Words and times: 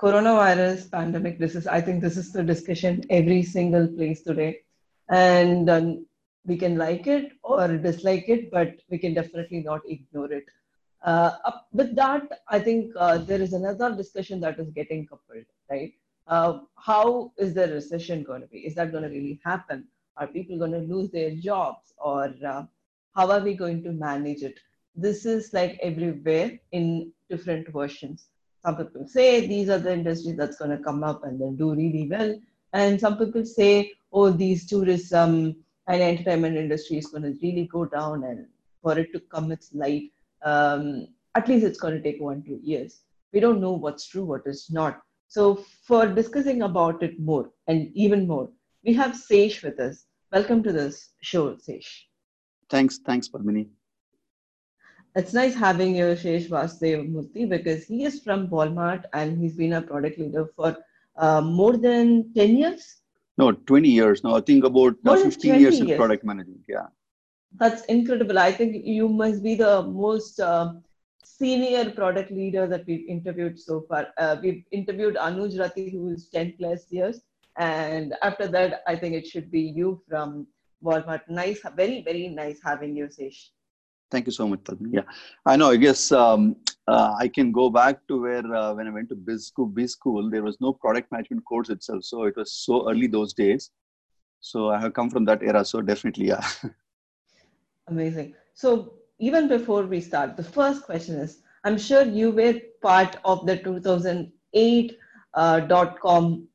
coronavirus 0.00 0.90
pandemic. 0.90 1.38
This 1.38 1.54
is, 1.54 1.66
I 1.66 1.80
think, 1.80 2.00
this 2.00 2.16
is 2.16 2.32
the 2.32 2.42
discussion 2.42 3.04
every 3.10 3.42
single 3.42 3.86
place 3.86 4.22
today, 4.22 4.60
and 5.10 5.68
um, 5.68 6.06
we 6.46 6.56
can 6.56 6.78
like 6.78 7.06
it 7.06 7.32
or 7.42 7.68
dislike 7.76 8.28
it, 8.28 8.50
but 8.50 8.76
we 8.88 8.96
can 8.96 9.12
definitely 9.12 9.60
not 9.60 9.82
ignore 9.86 10.32
it. 10.32 10.46
Uh, 11.02 11.32
with 11.72 11.94
that, 11.96 12.40
I 12.48 12.58
think 12.60 12.92
uh, 12.96 13.18
there 13.18 13.42
is 13.42 13.52
another 13.52 13.94
discussion 13.94 14.40
that 14.40 14.58
is 14.58 14.70
getting 14.70 15.06
coupled, 15.06 15.44
right? 15.70 15.92
Uh, 16.26 16.60
how 16.76 17.32
is 17.36 17.52
the 17.52 17.68
recession 17.68 18.22
going 18.22 18.40
to 18.40 18.46
be? 18.46 18.60
Is 18.60 18.74
that 18.76 18.92
going 18.92 19.02
to 19.02 19.10
really 19.10 19.38
happen? 19.44 19.84
Are 20.16 20.26
people 20.26 20.58
going 20.58 20.72
to 20.72 20.78
lose 20.78 21.10
their 21.10 21.32
jobs, 21.32 21.92
or 21.98 22.32
uh, 22.46 22.64
how 23.14 23.30
are 23.30 23.40
we 23.40 23.52
going 23.52 23.82
to 23.82 23.92
manage 23.92 24.42
it? 24.42 24.58
This 24.96 25.26
is 25.26 25.52
like 25.52 25.78
everywhere 25.82 26.58
in 26.72 27.12
different 27.28 27.68
versions. 27.68 28.29
Some 28.64 28.76
people 28.76 29.06
say 29.06 29.46
these 29.46 29.68
are 29.68 29.78
the 29.78 29.92
industries 29.92 30.36
that's 30.36 30.58
going 30.58 30.76
to 30.76 30.84
come 30.84 31.02
up 31.02 31.24
and 31.24 31.40
then 31.40 31.56
do 31.56 31.74
really 31.74 32.08
well, 32.08 32.38
and 32.72 33.00
some 33.00 33.16
people 33.18 33.44
say, 33.44 33.92
oh, 34.12 34.30
these 34.30 34.66
tourism 34.66 35.56
and 35.86 36.02
entertainment 36.02 36.56
industry 36.56 36.98
is 36.98 37.06
going 37.06 37.22
to 37.22 37.38
really 37.42 37.66
go 37.66 37.84
down, 37.84 38.24
and 38.24 38.46
for 38.82 38.98
it 38.98 39.12
to 39.12 39.20
come 39.20 39.50
its 39.52 39.74
light 39.74 40.10
um, 40.42 41.08
at 41.34 41.48
least 41.48 41.64
it's 41.64 41.78
going 41.78 41.94
to 41.94 42.02
take 42.02 42.20
one 42.20 42.42
two 42.42 42.60
years. 42.62 43.00
We 43.32 43.40
don't 43.40 43.60
know 43.60 43.72
what's 43.72 44.06
true 44.06 44.24
what 44.24 44.42
is 44.46 44.70
not. 44.70 45.00
So 45.28 45.64
for 45.84 46.06
discussing 46.06 46.62
about 46.62 47.02
it 47.02 47.20
more 47.20 47.50
and 47.66 47.90
even 47.94 48.26
more 48.26 48.48
we 48.84 48.92
have 48.94 49.16
Sesh 49.16 49.62
with 49.62 49.78
us. 49.78 50.06
Welcome 50.32 50.62
to 50.64 50.72
this 50.72 51.10
show 51.20 51.56
Sesh. 51.56 52.06
Thanks 52.68 52.98
thanks 52.98 53.28
Padmini 53.28 53.68
it's 55.16 55.32
nice 55.32 55.54
having 55.54 55.96
you 55.96 56.14
Sesh 56.16 56.46
Vasudev 56.48 57.10
Murthy 57.12 57.48
because 57.48 57.84
he 57.84 58.04
is 58.04 58.20
from 58.20 58.48
Walmart 58.48 59.04
and 59.12 59.38
he's 59.38 59.56
been 59.56 59.74
a 59.74 59.82
product 59.82 60.18
leader 60.18 60.46
for 60.56 60.76
uh, 61.16 61.40
more 61.40 61.76
than 61.76 62.32
10 62.34 62.56
years 62.56 62.96
no 63.38 63.52
20 63.52 63.88
years 63.88 64.22
now 64.24 64.36
i 64.36 64.40
think 64.40 64.64
about 64.64 64.94
uh, 65.06 65.16
15 65.16 65.60
years 65.60 65.80
in 65.80 65.96
product 65.96 66.24
management 66.24 66.60
yeah 66.68 66.86
that's 67.58 67.84
incredible. 67.86 68.38
I 68.38 68.52
think 68.52 68.84
you 68.84 69.08
must 69.08 69.42
be 69.42 69.54
the 69.54 69.82
most 69.82 70.40
uh, 70.40 70.74
senior 71.24 71.90
product 71.90 72.30
leader 72.30 72.66
that 72.66 72.86
we've 72.86 73.08
interviewed 73.08 73.58
so 73.58 73.84
far. 73.88 74.08
Uh, 74.18 74.36
we've 74.42 74.64
interviewed 74.70 75.16
Anuj 75.16 75.58
Rati, 75.58 75.90
who 75.90 76.10
is 76.10 76.28
10 76.28 76.54
plus 76.58 76.86
years. 76.90 77.20
And 77.56 78.14
after 78.22 78.46
that, 78.48 78.82
I 78.86 78.96
think 78.96 79.14
it 79.14 79.26
should 79.26 79.50
be 79.50 79.60
you 79.60 80.00
from 80.08 80.46
Walmart. 80.82 81.22
Nice, 81.28 81.60
very, 81.76 82.02
very 82.02 82.28
nice 82.28 82.60
having 82.64 82.96
you, 82.96 83.10
Sesh. 83.10 83.50
Thank 84.10 84.26
you 84.26 84.32
so 84.32 84.48
much. 84.48 84.60
Yeah, 84.90 85.02
I 85.46 85.56
know. 85.56 85.70
I 85.70 85.76
guess 85.76 86.10
um, 86.10 86.56
uh, 86.88 87.14
I 87.18 87.28
can 87.28 87.52
go 87.52 87.70
back 87.70 88.06
to 88.08 88.20
where 88.22 88.54
uh, 88.54 88.74
when 88.74 88.88
I 88.88 88.90
went 88.90 89.08
to 89.10 89.14
biz 89.14 89.46
school, 89.46 89.66
biz 89.66 89.92
school, 89.92 90.28
there 90.28 90.42
was 90.42 90.60
no 90.60 90.72
product 90.72 91.12
management 91.12 91.44
course 91.44 91.70
itself. 91.70 92.04
So 92.04 92.24
it 92.24 92.36
was 92.36 92.52
so 92.52 92.90
early 92.90 93.06
those 93.06 93.32
days. 93.32 93.70
So 94.40 94.70
I 94.70 94.80
have 94.80 94.94
come 94.94 95.10
from 95.10 95.24
that 95.26 95.42
era. 95.42 95.64
So 95.64 95.80
definitely, 95.80 96.28
yeah. 96.28 96.44
Amazing. 97.88 98.34
So 98.54 98.94
even 99.18 99.48
before 99.48 99.84
we 99.84 100.00
start, 100.00 100.36
the 100.36 100.42
first 100.42 100.82
question 100.84 101.16
is, 101.16 101.42
I'm 101.64 101.78
sure 101.78 102.02
you 102.02 102.30
were 102.30 102.54
part 102.82 103.16
of 103.24 103.46
the 103.46 103.58
2008 103.58 104.98
uh, 105.34 105.60
dot 105.60 106.00
com 106.00 106.48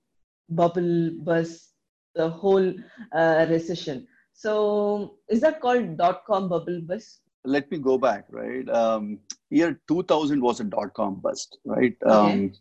bubble 0.50 1.12
bust, 1.24 1.70
the 2.16 2.30
whole 2.30 2.74
uh, 3.14 3.46
recession. 3.50 4.08
So 4.34 5.18
is 5.30 5.40
that 5.42 5.62
called 5.62 5.98
dot 5.98 6.26
com 6.26 6.50
bubble 6.50 6.82
bust? 6.82 7.20
Let 7.46 7.70
me 7.72 7.78
go 7.78 7.98
back, 7.98 8.26
right? 8.30 8.68
Um, 8.70 9.20
year 9.50 9.80
2000 9.88 10.42
was 10.42 10.60
a 10.60 10.64
dot 10.64 10.94
com 10.94 11.16
bust, 11.22 11.58
right? 11.66 11.96
Okay. 12.04 12.12
Um, 12.12 12.54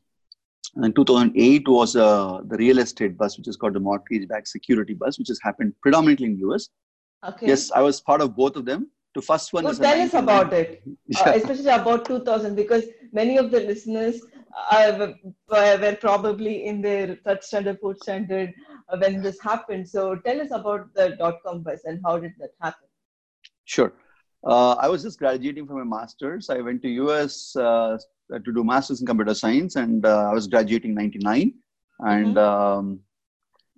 and 0.76 0.94
2008 0.94 1.68
was 1.68 1.94
uh, 1.94 2.40
the 2.46 2.56
real 2.56 2.78
estate 2.78 3.16
bust, 3.16 3.38
which 3.38 3.48
is 3.48 3.56
called 3.56 3.74
the 3.74 3.80
mortgage-backed 3.80 4.48
security 4.48 4.94
bust, 4.94 5.18
which 5.18 5.28
has 5.28 5.38
happened 5.42 5.72
predominantly 5.80 6.26
in 6.26 6.38
US. 6.50 6.68
Okay. 7.26 7.46
Yes, 7.48 7.70
I 7.70 7.80
was 7.80 8.00
part 8.00 8.20
of 8.20 8.36
both 8.36 8.56
of 8.56 8.64
them. 8.64 8.90
The 9.14 9.22
first 9.22 9.52
one. 9.52 9.62
So 9.72 9.80
tell 9.80 10.00
us 10.00 10.14
about 10.14 10.52
it, 10.52 10.82
yeah. 11.06 11.20
uh, 11.20 11.32
especially 11.34 11.68
about 11.68 12.04
2000, 12.04 12.56
because 12.56 12.84
many 13.12 13.36
of 13.36 13.52
the 13.52 13.60
listeners 13.60 14.20
uh, 14.72 15.12
were 15.48 15.96
probably 16.00 16.66
in 16.66 16.82
their 16.82 17.16
third 17.24 17.44
standard, 17.44 17.78
fourth 17.80 17.98
standard 18.02 18.52
uh, 18.88 18.96
when 18.98 19.22
this 19.22 19.40
happened. 19.40 19.88
So 19.88 20.16
tell 20.16 20.40
us 20.40 20.48
about 20.50 20.92
the 20.94 21.10
dot 21.16 21.38
com 21.46 21.62
bust 21.62 21.84
and 21.84 22.00
how 22.04 22.18
did 22.18 22.32
that 22.40 22.50
happen? 22.60 22.88
Sure. 23.64 23.92
Uh, 24.46 24.74
I 24.74 24.88
was 24.88 25.02
just 25.02 25.18
graduating 25.18 25.66
from 25.66 25.80
a 25.80 25.84
master's. 25.84 26.50
I 26.50 26.60
went 26.60 26.82
to 26.82 26.88
US 26.88 27.56
uh, 27.56 27.98
to 28.32 28.52
do 28.52 28.64
masters 28.64 29.00
in 29.00 29.06
computer 29.06 29.34
science, 29.34 29.76
and 29.76 30.04
uh, 30.04 30.30
I 30.30 30.34
was 30.34 30.46
graduating 30.46 30.94
99. 30.94 31.54
And 32.00 32.36
mm-hmm. 32.36 32.38
um, 32.38 33.00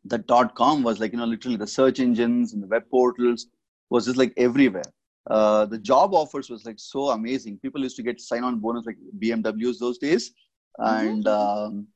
the 0.09 0.19
dot 0.19 0.55
com 0.55 0.83
was 0.83 1.01
like 1.01 1.13
you 1.13 1.19
know 1.19 1.25
literally 1.25 1.57
the 1.57 1.67
search 1.67 2.01
engines 2.01 2.53
and 2.53 2.63
the 2.63 2.67
web 2.67 2.85
portals 2.91 3.47
was 3.91 4.07
just 4.07 4.17
like 4.17 4.33
everywhere 4.37 4.91
uh, 5.31 5.67
the 5.67 5.79
job 5.79 6.15
offers 6.15 6.49
was 6.49 6.65
like 6.65 6.79
so 6.79 7.11
amazing 7.11 7.59
people 7.59 7.83
used 7.83 7.97
to 7.97 8.03
get 8.03 8.21
sign 8.21 8.45
on 8.45 8.59
bonus 8.59 8.87
like 8.87 8.97
bmws 9.19 9.79
those 9.79 9.99
days 9.99 10.33
and 10.79 11.25
mm-hmm. 11.25 11.77
um, 11.77 11.87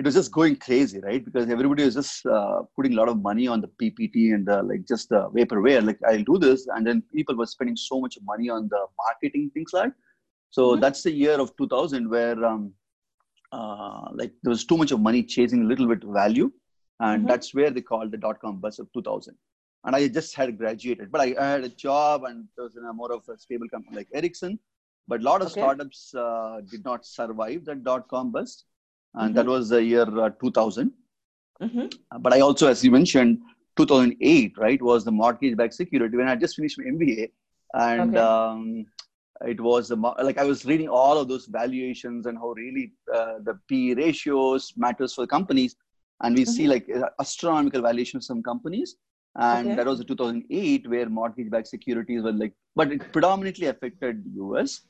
it 0.00 0.06
was 0.06 0.14
just 0.18 0.32
going 0.32 0.56
crazy 0.56 0.98
right 1.06 1.22
because 1.26 1.46
everybody 1.54 1.84
was 1.84 1.96
just 2.00 2.24
uh, 2.24 2.60
putting 2.74 2.94
a 2.94 2.98
lot 3.00 3.10
of 3.12 3.16
money 3.28 3.46
on 3.54 3.60
the 3.64 3.70
ppt 3.80 4.34
and 4.34 4.46
the, 4.50 4.56
like 4.70 4.82
just 4.92 5.10
the 5.10 5.20
vaporware 5.36 5.82
like 5.88 5.98
i'll 6.10 6.28
do 6.30 6.38
this 6.44 6.66
and 6.74 6.86
then 6.86 7.02
people 7.16 7.36
were 7.40 7.50
spending 7.54 7.76
so 7.76 8.00
much 8.04 8.16
money 8.32 8.48
on 8.56 8.68
the 8.74 8.82
marketing 9.02 9.50
things 9.54 9.72
like 9.78 9.92
so 10.56 10.62
mm-hmm. 10.62 10.80
that's 10.84 11.02
the 11.02 11.12
year 11.22 11.36
of 11.44 11.54
2000 11.58 12.08
where 12.14 12.42
um, 12.50 12.72
uh, 13.52 14.06
like 14.20 14.32
there 14.42 14.54
was 14.56 14.64
too 14.64 14.78
much 14.82 14.90
of 14.90 15.00
money 15.08 15.22
chasing 15.22 15.62
a 15.64 15.68
little 15.72 15.86
bit 15.92 16.02
of 16.02 16.14
value 16.22 16.50
and 17.00 17.18
mm-hmm. 17.18 17.28
that's 17.30 17.52
where 17.52 17.70
they 17.70 17.82
called 17.92 18.10
the 18.10 18.22
dot 18.26 18.40
com 18.40 18.58
bust 18.64 18.80
of 18.80 18.88
2000 18.94 19.36
and 19.84 19.94
i 19.94 20.08
just 20.08 20.34
had 20.34 20.56
graduated 20.56 21.12
but 21.12 21.20
i, 21.20 21.28
I 21.38 21.46
had 21.54 21.64
a 21.64 21.74
job 21.86 22.24
and 22.24 22.48
it 22.56 22.62
was 22.62 22.76
in 22.76 22.86
a 22.86 22.94
more 23.02 23.12
of 23.12 23.28
a 23.28 23.36
stable 23.36 23.68
company 23.68 23.96
like 23.96 24.08
ericsson 24.14 24.58
but 25.08 25.20
a 25.20 25.24
lot 25.24 25.42
of 25.42 25.48
okay. 25.48 25.60
startups 25.60 26.14
uh, 26.14 26.60
did 26.72 26.84
not 26.90 27.04
survive 27.04 27.66
that 27.66 27.84
dot 27.84 28.08
com 28.08 28.32
bust 28.38 28.64
and 29.14 29.28
mm-hmm. 29.28 29.34
that 29.34 29.46
was 29.46 29.68
the 29.68 29.82
year 29.82 30.06
uh, 30.20 30.30
2000 30.40 30.92
mm-hmm. 31.62 31.86
Uh, 32.12 32.18
but 32.18 32.32
i 32.32 32.40
also 32.40 32.68
as 32.68 32.84
you 32.84 32.90
mentioned 32.90 33.38
2008 33.76 34.58
right 34.58 34.82
was 34.82 35.04
the 35.04 35.10
mortgage 35.10 35.56
backed 35.56 35.74
security 35.74 36.16
when 36.16 36.28
i 36.28 36.36
just 36.36 36.56
finished 36.56 36.78
my 36.78 36.84
mba 36.84 37.30
and 37.74 38.16
okay. 38.16 38.18
um, 38.18 38.86
it 39.46 39.60
was 39.60 39.90
a, 39.90 39.96
like 39.96 40.38
i 40.38 40.44
was 40.44 40.64
reading 40.64 40.88
all 40.88 41.18
of 41.18 41.28
those 41.28 41.46
valuations 41.46 42.26
and 42.26 42.38
how 42.38 42.50
really 42.50 42.92
uh, 43.14 43.34
the 43.44 43.58
p 43.68 43.94
ratios 43.94 44.72
matters 44.76 45.14
for 45.14 45.26
companies 45.26 45.76
and 46.22 46.36
we 46.36 46.42
mm-hmm. 46.42 46.52
see 46.52 46.66
like 46.68 46.88
uh, 46.94 47.08
astronomical 47.20 47.82
valuation 47.82 48.18
of 48.18 48.24
some 48.24 48.42
companies 48.42 48.96
and 49.36 49.68
okay. 49.68 49.76
that 49.76 49.86
was 49.86 50.00
in 50.00 50.06
2008 50.06 50.88
where 50.90 51.08
mortgage-backed 51.08 51.68
securities 51.68 52.22
were 52.22 52.32
like 52.32 52.52
but 52.74 52.90
it 52.92 53.12
predominantly 53.12 53.66
affected 53.66 54.24
the 54.34 54.42
us 54.42 54.82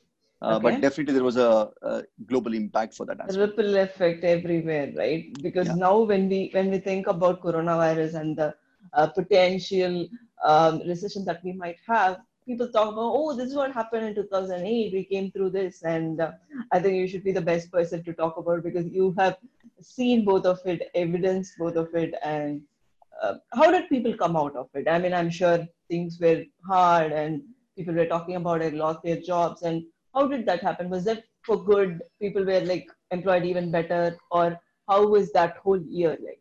uh, 0.42 0.56
okay. 0.56 0.62
but 0.62 0.80
definitely 0.80 1.14
there 1.14 1.24
was 1.24 1.36
a, 1.36 1.70
a 1.82 2.02
global 2.26 2.54
impact 2.54 2.94
for 2.94 3.06
that 3.06 3.20
aspect. 3.20 3.38
ripple 3.38 3.76
effect 3.76 4.24
everywhere 4.24 4.92
right 4.96 5.34
because 5.42 5.68
yeah. 5.68 5.74
now 5.74 5.98
when 6.00 6.28
we 6.28 6.50
when 6.52 6.70
we 6.70 6.78
think 6.78 7.06
about 7.06 7.42
coronavirus 7.42 8.14
and 8.14 8.36
the 8.36 8.54
uh, 8.94 9.06
potential 9.06 10.08
um, 10.44 10.80
recession 10.86 11.24
that 11.24 11.42
we 11.44 11.52
might 11.52 11.76
have 11.86 12.18
people 12.46 12.68
talk 12.68 12.88
about 12.92 13.12
oh 13.14 13.36
this 13.36 13.50
is 13.50 13.54
what 13.54 13.72
happened 13.72 14.06
in 14.06 14.14
2008 14.14 14.92
we 14.92 15.04
came 15.04 15.30
through 15.30 15.50
this 15.50 15.82
and 15.82 16.20
uh, 16.20 16.32
i 16.72 16.80
think 16.80 16.96
you 16.96 17.06
should 17.06 17.22
be 17.22 17.32
the 17.32 17.48
best 17.52 17.70
person 17.70 18.02
to 18.02 18.12
talk 18.14 18.36
about 18.38 18.62
because 18.62 18.86
you 18.86 19.14
have 19.18 19.36
seen 19.82 20.24
both 20.24 20.44
of 20.44 20.60
it, 20.64 20.90
evidence 20.94 21.52
both 21.58 21.76
of 21.76 21.94
it, 21.94 22.14
and 22.22 22.62
uh, 23.22 23.34
how 23.52 23.70
did 23.70 23.88
people 23.88 24.14
come 24.14 24.36
out 24.36 24.56
of 24.56 24.68
it? 24.74 24.88
I 24.88 24.98
mean, 24.98 25.12
I'm 25.12 25.30
sure 25.30 25.66
things 25.88 26.18
were 26.20 26.44
hard 26.66 27.12
and 27.12 27.42
people 27.76 27.94
were 27.94 28.06
talking 28.06 28.36
about 28.36 28.62
it, 28.62 28.74
lost 28.74 29.02
their 29.02 29.20
jobs, 29.20 29.62
and 29.62 29.84
how 30.14 30.26
did 30.26 30.46
that 30.46 30.62
happen? 30.62 30.90
Was 30.90 31.04
that 31.04 31.24
for 31.42 31.62
good? 31.64 32.02
People 32.20 32.44
were 32.44 32.60
like 32.60 32.88
employed 33.10 33.44
even 33.44 33.70
better, 33.70 34.16
or 34.30 34.58
how 34.88 35.06
was 35.06 35.32
that 35.32 35.56
whole 35.58 35.80
year 35.80 36.16
like? 36.24 36.40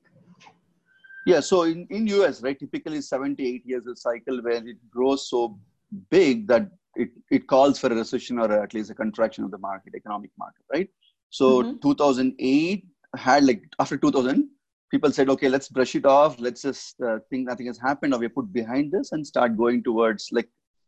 Yeah, 1.25 1.41
so 1.41 1.63
in, 1.63 1.85
in 1.89 2.07
US, 2.07 2.41
right, 2.41 2.57
typically 2.57 3.01
78 3.01 3.65
years 3.65 3.85
a 3.85 3.95
cycle 3.95 4.41
where 4.41 4.67
it 4.67 4.77
grows 4.89 5.29
so 5.29 5.59
big 6.09 6.47
that 6.47 6.69
it, 6.95 7.09
it 7.29 7.47
calls 7.47 7.79
for 7.79 7.87
a 7.87 7.95
recession 7.95 8.39
or 8.39 8.51
at 8.51 8.73
least 8.73 8.89
a 8.89 8.95
contraction 8.95 9.43
of 9.43 9.51
the 9.51 9.57
market, 9.57 9.93
economic 9.95 10.31
market, 10.39 10.63
right? 10.73 10.89
So 11.29 11.63
mm-hmm. 11.63 11.77
2008 11.81 12.85
had 13.15 13.43
like 13.43 13.63
after 13.79 13.97
2000 13.97 14.47
people 14.91 15.11
said 15.11 15.29
okay 15.29 15.49
let's 15.49 15.67
brush 15.67 15.95
it 15.95 16.05
off 16.05 16.39
let's 16.39 16.61
just 16.61 16.99
uh, 17.01 17.17
think 17.29 17.47
nothing 17.47 17.65
has 17.65 17.79
happened 17.79 18.13
or 18.13 18.19
we 18.19 18.27
put 18.27 18.51
behind 18.53 18.91
this 18.91 19.11
and 19.13 19.25
start 19.25 19.57
going 19.57 19.83
towards 19.83 20.29
like 20.31 20.47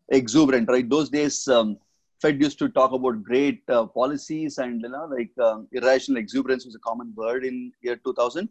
exuberant 0.09 0.69
right 0.69 0.89
those 0.89 1.09
days 1.09 1.47
um, 1.47 1.77
fed 2.21 2.41
used 2.41 2.59
to 2.59 2.69
talk 2.69 2.91
about 2.91 3.23
great 3.23 3.61
uh, 3.69 3.85
policies 3.85 4.57
and 4.57 4.81
you 4.81 4.89
know 4.89 5.05
like 5.17 5.31
um, 5.47 5.67
irrational 5.71 6.19
exuberance 6.19 6.65
was 6.65 6.75
a 6.75 6.79
common 6.79 7.13
word 7.15 7.45
in 7.45 7.71
year 7.81 7.95
2000 7.97 8.49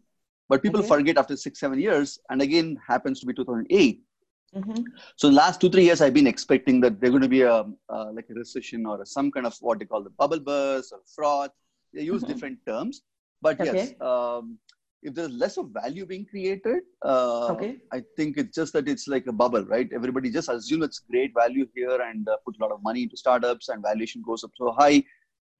but 0.49 0.61
people 0.61 0.79
okay. 0.79 0.89
forget 0.93 1.17
after 1.17 1.37
six 1.37 1.59
seven 1.59 1.79
years 1.79 2.19
and 2.29 2.41
again 2.41 2.77
happens 2.87 3.19
to 3.19 3.25
be 3.25 3.33
2008 3.33 4.01
mm-hmm. 4.55 4.81
so 5.15 5.29
the 5.29 5.35
last 5.35 5.61
two 5.61 5.69
three 5.69 5.85
years 5.85 6.01
i've 6.01 6.13
been 6.13 6.27
expecting 6.27 6.81
that 6.81 6.99
there's 6.99 7.11
going 7.11 7.29
to 7.29 7.35
be 7.37 7.41
a 7.41 7.59
uh, 7.95 8.09
like 8.17 8.27
a 8.29 8.33
recession 8.33 8.85
or 8.85 9.01
a, 9.01 9.05
some 9.05 9.31
kind 9.31 9.45
of 9.45 9.55
what 9.61 9.79
they 9.79 9.85
call 9.85 10.03
the 10.03 10.15
bubble 10.21 10.39
burst 10.39 10.91
or 10.91 11.01
froth 11.15 11.51
they 11.93 12.03
use 12.03 12.21
mm-hmm. 12.21 12.33
different 12.33 12.59
terms 12.65 13.01
But 13.41 13.59
Okay. 13.59 13.73
yes, 13.73 14.01
um, 14.01 14.59
if 15.03 15.13
there's 15.13 15.31
less 15.31 15.57
of 15.57 15.69
value 15.71 16.05
being 16.05 16.25
created, 16.25 16.83
uh, 17.03 17.55
Okay. 17.55 17.81
I 17.91 18.03
think 18.15 18.37
it's 18.37 18.55
just 18.55 18.73
that 18.73 18.87
it's 18.87 19.07
like 19.07 19.27
a 19.27 19.31
bubble, 19.33 19.65
right? 19.65 19.89
Everybody 19.93 20.29
just 20.31 20.49
assumes 20.49 20.85
it's 20.85 20.99
great 21.09 21.33
value 21.33 21.67
here 21.75 21.99
and 22.01 22.27
uh, 22.29 22.37
put 22.45 22.55
a 22.59 22.63
lot 22.63 22.71
of 22.71 22.81
money 22.83 23.03
into 23.03 23.17
startups 23.17 23.69
and 23.69 23.81
valuation 23.81 24.21
goes 24.25 24.43
up 24.43 24.51
so 24.57 24.71
high. 24.71 25.03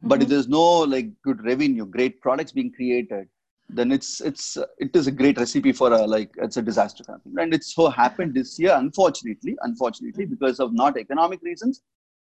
But 0.03 0.21
if 0.21 0.29
Mhm. 0.29 0.29
there's 0.29 0.47
no 0.47 0.79
like 0.79 1.09
good 1.23 1.43
revenue, 1.45 1.85
great 1.85 2.21
products 2.21 2.51
being 2.51 2.71
created, 2.73 3.27
then 3.69 3.91
it's 3.91 4.21
it's 4.21 4.57
uh, 4.57 4.65
it 4.79 4.95
is 4.95 5.07
a 5.07 5.11
great 5.11 5.37
recipe 5.37 5.71
for 5.71 5.93
a 5.93 6.05
like 6.07 6.31
it's 6.37 6.57
a 6.57 6.61
disaster 6.61 7.03
kind 7.03 7.17
of 7.17 7.23
thing. 7.23 7.35
And 7.39 7.53
it's 7.53 7.73
so 7.75 7.89
happened 7.89 8.33
this 8.33 8.59
year, 8.59 8.73
unfortunately, 8.75 9.57
unfortunately, 9.61 10.25
because 10.25 10.59
of 10.59 10.73
not 10.73 10.97
economic 10.97 11.41
reasons, 11.43 11.81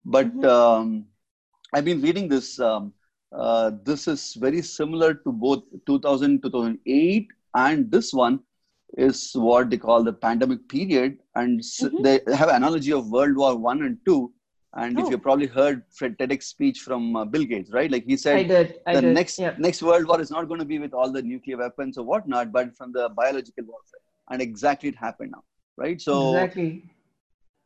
but 0.05 0.31
Mhm. 0.33 0.45
um, 0.45 1.05
I've 1.73 1.85
been 1.85 2.01
reading 2.01 2.27
this. 2.27 2.59
Um, 2.59 2.93
uh, 3.31 3.71
this 3.83 4.07
is 4.07 4.33
very 4.35 4.61
similar 4.61 5.13
to 5.13 5.31
both 5.31 5.63
2000, 5.85 6.41
2008, 6.41 7.27
and 7.55 7.91
this 7.91 8.13
one 8.13 8.39
is 8.97 9.31
what 9.33 9.69
they 9.69 9.77
call 9.77 10.03
the 10.03 10.13
pandemic 10.13 10.67
period. 10.69 11.19
And 11.35 11.59
Mhm. 11.61 12.03
they 12.03 12.19
have 12.35 12.49
analogy 12.49 12.93
of 12.93 13.09
World 13.11 13.35
War 13.35 13.55
One 13.57 13.81
and 13.83 13.97
Two. 14.05 14.33
And 14.73 14.99
if 14.99 15.05
Oh. 15.05 15.11
you've 15.11 15.21
probably 15.21 15.47
heard 15.47 15.83
Fred 15.91 16.17
TEDx 16.17 16.43
speech 16.43 16.79
from 16.81 17.15
uh, 17.15 17.25
Bill 17.25 17.43
Gates, 17.43 17.71
right? 17.71 17.89
Like 17.91 18.05
he 18.05 18.13
I 18.13 18.17
said, 18.17 18.47
did. 18.47 18.79
I 18.85 18.93
the 18.95 19.01
did. 19.01 19.13
next 19.13 19.39
yeah. 19.39 19.55
next 19.57 19.81
world 19.81 20.07
war 20.07 20.19
is 20.21 20.29
not 20.31 20.47
going 20.47 20.59
to 20.59 20.65
be 20.65 20.79
with 20.79 20.93
all 20.93 21.11
the 21.11 21.21
nuclear 21.21 21.57
weapons 21.57 21.97
or 21.97 22.05
whatnot, 22.05 22.51
but 22.51 22.75
from 22.75 22.91
the 22.91 23.09
biological 23.09 23.65
warfare. 23.65 24.03
And 24.29 24.41
exactly 24.41 24.89
it 24.89 24.95
happened 24.95 25.31
now, 25.31 25.43
right? 25.77 25.99
So 25.99 26.33
exactly. 26.33 26.69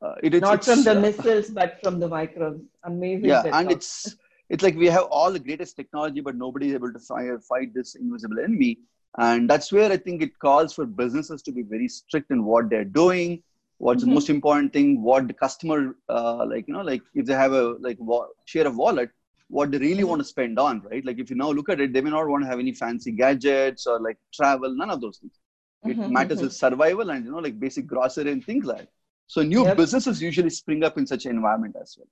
uh, 0.01 0.15
it, 0.23 0.33
it's, 0.35 0.41
Not 0.41 0.63
from 0.63 0.83
the 0.83 0.97
uh, 0.97 1.01
missiles, 1.01 1.49
but 1.49 1.79
from 1.83 1.99
the 1.99 2.07
microbes. 2.07 2.63
Amazing. 2.83 3.25
yeah 3.25 3.43
and 3.59 3.71
it's 3.71 4.15
it's 4.51 4.63
like 4.63 4.75
we 4.75 4.87
have 4.87 5.05
all 5.19 5.31
the 5.31 5.39
greatest 5.47 5.75
technology 5.77 6.21
but 6.21 6.35
nobody 6.35 6.69
is 6.69 6.75
able 6.75 6.93
to 6.93 6.99
fire, 6.99 7.39
fight 7.39 7.73
this 7.73 7.95
invisible 7.95 8.39
enemy 8.39 8.79
and 9.19 9.49
that's 9.49 9.71
where 9.71 9.91
i 9.91 9.97
think 9.97 10.21
it 10.21 10.37
calls 10.39 10.73
for 10.73 10.85
businesses 10.85 11.41
to 11.43 11.51
be 11.51 11.63
very 11.63 11.87
strict 11.87 12.31
in 12.31 12.43
what 12.45 12.69
they're 12.69 12.91
doing 13.01 13.41
what's 13.79 14.03
Mhm. 14.03 14.09
the 14.09 14.11
most 14.15 14.29
important 14.29 14.73
thing 14.73 15.01
what 15.01 15.27
the 15.27 15.33
customer 15.45 15.95
uh, 16.17 16.45
like 16.53 16.67
you 16.67 16.73
know 16.73 16.81
like 16.91 17.03
if 17.15 17.25
they 17.25 17.33
have 17.43 17.53
a 17.53 17.65
like 17.87 17.97
wa- 18.11 18.27
share 18.45 18.67
of 18.67 18.77
wallet 18.77 19.09
what 19.49 19.71
they 19.71 19.79
really 19.79 20.03
Mhm. 20.03 20.11
want 20.11 20.21
to 20.21 20.29
spend 20.33 20.59
on 20.59 20.81
right 20.91 21.05
like 21.05 21.19
if 21.19 21.29
you 21.29 21.35
now 21.35 21.51
look 21.51 21.69
at 21.69 21.81
it 21.81 21.93
they 21.93 22.01
may 22.01 22.09
not 22.17 22.27
want 22.27 22.43
to 22.43 22.49
have 22.49 22.59
any 22.59 22.73
fancy 22.83 23.11
gadgets 23.11 23.87
or 23.87 23.99
like 23.99 24.17
travel 24.33 24.75
none 24.83 24.89
of 24.95 25.01
those 25.01 25.17
things 25.19 25.39
it 25.85 25.99
Mhm, 25.99 26.11
matters 26.17 26.41
mhm. 26.41 26.47
is 26.47 26.57
survival 26.57 27.09
and 27.11 27.25
you 27.25 27.31
know 27.31 27.43
like 27.47 27.59
basic 27.59 27.87
grocery 27.87 28.31
and 28.31 28.45
things 28.45 28.65
like 28.65 28.77
that 28.79 28.89
so 29.27 29.41
new 29.53 29.65
Yep. 29.65 29.77
businesses 29.81 30.21
usually 30.21 30.49
spring 30.61 30.83
up 30.83 30.97
in 30.97 31.07
such 31.13 31.25
an 31.25 31.31
environment 31.39 31.75
as 31.81 31.95
well 31.97 32.07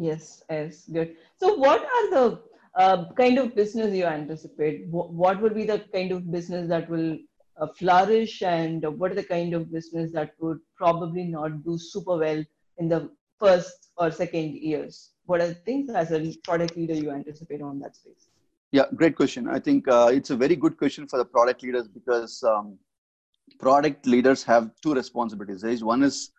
Yes, 0.00 0.42
yes, 0.50 0.84
good. 0.92 1.16
So, 1.38 1.54
what 1.54 1.80
are 1.82 2.10
the 2.10 2.42
uh, 2.76 3.12
kind 3.14 3.38
of 3.38 3.54
business 3.54 3.94
you 3.94 4.04
anticipate? 4.04 4.86
Wh- 4.88 5.10
What 5.22 5.40
would 5.40 5.54
be 5.54 5.64
the 5.64 5.80
kind 5.92 6.12
of 6.12 6.30
business 6.30 6.68
that 6.68 6.88
will 6.88 7.18
uh, 7.60 7.66
flourish, 7.78 8.42
and 8.42 8.84
what 8.98 9.12
are 9.12 9.14
the 9.14 9.24
kind 9.24 9.54
of 9.54 9.72
business 9.72 10.12
that 10.12 10.32
would 10.40 10.58
probably 10.76 11.24
not 11.24 11.64
do 11.64 11.78
super 11.78 12.16
well 12.18 12.44
in 12.78 12.88
the 12.88 13.10
first 13.38 13.90
or 13.96 14.10
second 14.10 14.54
years? 14.56 15.10
What 15.26 15.40
are 15.40 15.48
the 15.48 15.54
things 15.54 15.90
as 15.90 16.12
a 16.12 16.34
product 16.44 16.76
leader 16.76 16.94
you 16.94 17.10
anticipate 17.10 17.62
on 17.62 17.78
that 17.80 17.96
space? 17.96 18.28
Yeah, 18.70 18.84
great 18.94 19.16
question. 19.16 19.48
I 19.48 19.58
think 19.58 19.88
uh, 19.88 20.10
it's 20.12 20.30
a 20.30 20.36
very 20.36 20.54
good 20.56 20.76
question 20.76 21.08
for 21.08 21.16
the 21.18 21.24
product 21.24 21.62
leaders 21.62 21.88
because 21.88 22.42
um, 22.42 22.78
product 23.58 24.06
leaders 24.06 24.44
have 24.44 24.70
two 24.82 24.94
responsibilities. 24.94 25.82
One 25.82 26.02
is 26.02 26.30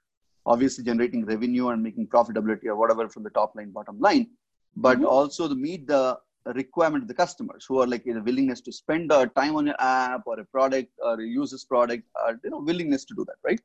obviously 0.54 0.84
generating 0.90 1.22
revenue 1.34 1.68
and 1.72 1.82
making 1.88 2.06
profitability 2.16 2.68
or 2.72 2.76
whatever 2.82 3.04
from 3.14 3.24
the 3.28 3.34
top 3.40 3.52
line, 3.58 3.70
bottom 3.80 3.98
line, 4.08 4.26
but 4.88 4.98
Mhm. 5.00 5.12
also 5.18 5.48
to 5.52 5.56
meet 5.68 5.82
the 5.94 6.04
requirement 6.62 7.02
of 7.06 7.10
the 7.12 7.18
customers 7.24 7.66
who 7.68 7.76
are 7.82 7.88
like 7.94 8.06
in 8.12 8.16
the 8.20 8.26
willingness 8.30 8.62
to 8.68 8.72
spend 8.82 9.12
uh, 9.16 9.26
time 9.40 9.56
on 9.60 9.66
your 9.70 9.80
app 9.80 10.22
or 10.32 10.36
a 10.44 10.46
product 10.56 10.92
or 11.08 11.14
use 11.40 11.52
this 11.56 11.66
product, 11.74 12.04
or 12.22 12.30
you 12.44 12.50
know, 12.54 12.62
willingness 12.72 13.04
to 13.10 13.14
do 13.20 13.26
that, 13.30 13.40
right? 13.50 13.62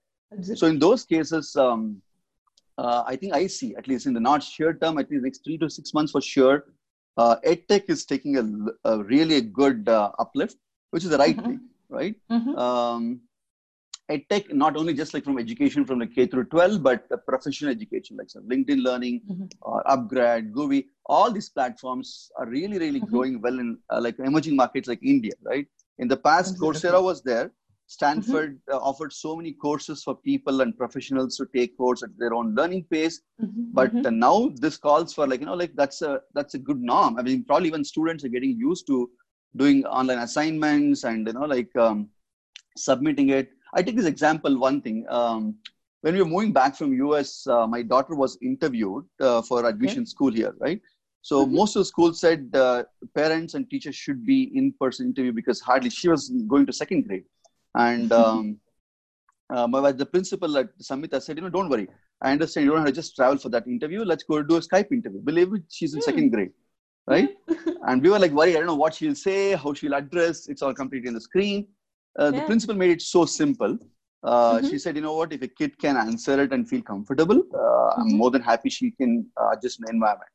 So 0.60 0.66
in 0.72 0.78
those 0.86 1.02
cases, 1.14 1.54
um, 1.64 1.82
uh, 2.82 3.02
I 3.12 3.14
think 3.20 3.32
I 3.40 3.46
see 3.56 3.68
at 3.80 3.86
least 3.90 4.06
in 4.08 4.14
the 4.18 4.24
not 4.30 4.42
sure 4.56 4.72
term, 4.82 4.98
at 5.02 5.10
least 5.10 5.22
next 5.28 5.44
three 5.44 5.58
to 5.62 5.68
six 5.78 5.94
months 5.96 6.12
for 6.16 6.22
sure, 6.34 6.56
uh, 7.22 7.36
EdTech 7.52 7.84
is 7.94 8.04
taking 8.12 8.34
a, 8.42 8.44
a 8.92 8.94
really 9.12 9.40
good 9.60 9.88
uh, 9.88 10.10
uplift, 10.24 10.56
which 10.90 11.04
is 11.06 11.12
the 11.16 11.22
right 11.24 11.36
Mhm. 11.38 11.46
thing, 11.48 11.60
right? 11.98 12.16
Mhm. 12.36 12.58
Um, 12.66 13.04
EdTech 14.10 14.52
not 14.52 14.76
only 14.76 14.92
just 14.92 15.14
like 15.14 15.24
from 15.24 15.38
education 15.38 15.84
from 15.84 15.98
the 15.98 16.06
K 16.06 16.26
through 16.26 16.44
12, 16.44 16.82
but 16.82 17.08
the 17.08 17.16
professional 17.16 17.70
education 17.70 18.16
like 18.18 18.28
so 18.28 18.40
LinkedIn 18.40 18.82
Learning, 18.82 19.22
Mhm. 19.30 19.50
or 19.62 19.82
Upgrad, 19.84 20.52
GUVI, 20.52 20.86
all 21.06 21.30
these 21.32 21.48
platforms 21.48 22.30
are 22.38 22.46
really, 22.46 22.78
really 22.78 23.00
Mhm. 23.00 23.10
growing 23.10 23.40
well 23.40 23.58
in 23.58 23.78
uh, 23.90 24.00
like 24.00 24.18
emerging 24.18 24.56
markets 24.56 24.88
like 24.88 25.02
India, 25.02 25.32
right? 25.42 25.66
In 25.98 26.08
the 26.08 26.16
past. 26.16 26.58
Coursera 26.58 27.02
was 27.02 27.22
there. 27.22 27.50
Stanford 27.86 28.60
uh, 28.72 28.76
offered 28.78 29.12
so 29.12 29.36
many 29.36 29.52
courses 29.52 30.02
for 30.02 30.14
people 30.16 30.60
and 30.62 30.76
professionals 30.76 31.36
to 31.36 31.46
take 31.54 31.76
course 31.76 32.02
at 32.02 32.10
their 32.18 32.34
own 32.34 32.54
learning 32.54 32.84
pace. 32.90 33.20
Mhm. 33.40 33.68
But 33.72 33.92
Mhm. 33.94 34.06
uh, 34.06 34.10
now 34.10 34.36
this 34.64 34.76
calls 34.76 35.14
for 35.14 35.26
like 35.26 35.40
you 35.40 35.46
know 35.46 35.54
like 35.64 35.74
that's 35.76 36.02
a 36.02 36.20
that's 36.34 36.54
a 36.54 36.58
good 36.58 36.80
norm. 36.92 37.18
I 37.18 37.22
mean, 37.22 37.44
probably 37.44 37.68
even 37.68 37.84
students 37.84 38.24
are 38.24 38.32
getting 38.36 38.54
used 38.70 38.86
to 38.88 39.10
doing 39.56 39.84
online 39.86 40.18
assignments 40.18 41.04
and 41.04 41.26
you 41.26 41.34
know 41.38 41.46
like 41.56 41.74
um, 41.76 42.08
submitting 42.76 43.30
it. 43.30 43.50
I 43.74 43.82
take 43.82 43.96
this 43.96 44.06
example. 44.06 44.58
One 44.58 44.80
thing 44.80 45.04
um, 45.08 45.56
when 46.02 46.14
we 46.14 46.20
were 46.22 46.28
moving 46.28 46.52
back 46.52 46.76
from 46.76 46.92
US, 46.94 47.46
uh, 47.46 47.66
my 47.66 47.82
daughter 47.82 48.14
was 48.14 48.38
interviewed 48.42 49.04
uh, 49.20 49.42
for 49.42 49.66
admission 49.66 50.06
school 50.06 50.32
here, 50.32 50.54
right? 50.60 50.80
So 51.22 51.46
Mhm. 51.46 51.52
most 51.60 51.76
of 51.76 51.80
the 51.80 51.86
schools 51.86 52.20
said 52.20 52.50
uh, 52.54 52.84
parents 53.14 53.54
and 53.54 53.68
teachers 53.70 53.96
should 53.96 54.24
be 54.26 54.38
in-person 54.54 55.06
interview 55.06 55.32
because 55.32 55.60
hardly 55.60 55.90
she 55.90 56.08
was 56.08 56.30
going 56.52 56.66
to 56.66 56.72
second 56.72 57.06
grade, 57.08 57.24
and 57.74 58.12
um, 58.12 58.58
uh, 59.50 59.66
my, 59.66 59.92
the 59.92 60.06
principal 60.06 60.56
at 60.58 60.76
Samhita 60.78 61.20
said, 61.22 61.36
you 61.36 61.42
know, 61.42 61.50
don't 61.50 61.68
worry. 61.68 61.88
I 62.22 62.32
understand 62.32 62.64
you 62.64 62.70
don't 62.70 62.80
have 62.80 62.86
to 62.88 62.92
just 62.92 63.14
travel 63.16 63.38
for 63.38 63.48
that 63.50 63.66
interview. 63.66 64.04
Let's 64.04 64.24
go 64.24 64.42
do 64.42 64.56
a 64.56 64.60
Skype 64.60 64.92
interview. 64.92 65.20
Believe 65.20 65.52
it, 65.54 65.62
she's 65.68 65.94
in 65.94 66.00
Hmm. 66.00 66.04
second 66.10 66.30
grade, 66.30 66.52
right? 67.06 67.28
and 67.88 68.02
we 68.02 68.10
were 68.10 68.18
like 68.18 68.32
worried. 68.32 68.56
I 68.56 68.58
don't 68.58 68.66
know 68.66 68.74
what 68.84 68.94
she'll 68.94 69.14
say, 69.14 69.54
how 69.54 69.74
she'll 69.74 69.94
address. 69.94 70.48
It's 70.48 70.62
all 70.62 70.74
completely 70.74 71.08
on 71.08 71.14
the 71.14 71.20
screen. 71.20 71.66
Uh, 72.18 72.30
The 72.30 72.42
principal 72.42 72.74
made 72.76 72.90
it 72.90 73.02
so 73.02 73.24
simple. 73.24 73.78
Uh, 74.22 74.56
Mhm. 74.56 74.68
She 74.68 74.78
said, 74.78 74.96
you 74.96 75.02
know 75.02 75.14
what? 75.16 75.32
If 75.32 75.42
a 75.42 75.48
kid 75.48 75.78
can 75.78 75.96
answer 75.96 76.40
it 76.42 76.52
and 76.52 76.68
feel 76.68 76.82
comfortable, 76.82 77.42
uh, 77.54 77.88
I'm 78.00 78.08
Mhm. 78.08 78.18
more 78.22 78.30
than 78.30 78.42
happy 78.42 78.70
she 78.70 78.90
can 78.90 79.30
uh, 79.40 79.50
adjust 79.50 79.80
the 79.80 79.88
environment. 79.90 80.30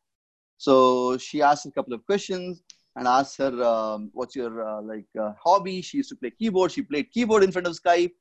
So 0.58 1.18
she 1.18 1.42
asked 1.42 1.66
a 1.66 1.72
couple 1.72 1.94
of 1.94 2.06
questions 2.06 2.64
and 2.96 3.08
asked 3.08 3.38
her, 3.38 3.54
um, 3.64 4.10
"What's 4.14 4.36
your 4.36 4.54
uh, 4.68 4.82
like 4.82 5.08
uh, 5.20 5.34
hobby?" 5.44 5.82
She 5.82 5.98
used 5.98 6.10
to 6.10 6.16
play 6.16 6.32
keyboard. 6.32 6.72
She 6.72 6.82
played 6.84 7.12
keyboard 7.12 7.44
in 7.44 7.52
front 7.52 7.68
of 7.68 7.74
Skype, 7.82 8.14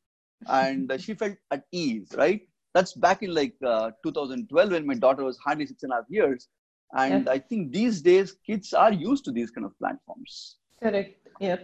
and 0.49 0.91
uh, 0.93 0.99
she 0.99 1.15
felt 1.15 1.37
at 1.51 1.65
ease. 1.73 2.15
Right? 2.17 2.43
That's 2.75 2.93
back 2.95 3.23
in 3.23 3.35
like 3.35 3.57
uh, 3.65 3.91
2012 4.05 4.71
when 4.73 4.87
my 4.87 4.95
daughter 4.95 5.25
was 5.25 5.39
hardly 5.39 5.67
six 5.67 5.83
and 5.83 5.93
a 5.93 5.97
half 5.97 6.09
years. 6.09 6.49
And 6.97 7.29
Yeah. 7.29 7.33
I 7.33 7.39
think 7.39 7.73
these 7.73 8.01
days 8.03 8.37
kids 8.47 8.73
are 8.73 8.93
used 8.93 9.25
to 9.27 9.33
these 9.33 9.51
kind 9.51 9.67
of 9.67 9.77
platforms. 9.79 10.57
Correct. 10.81 11.29
Yeah. 11.41 11.59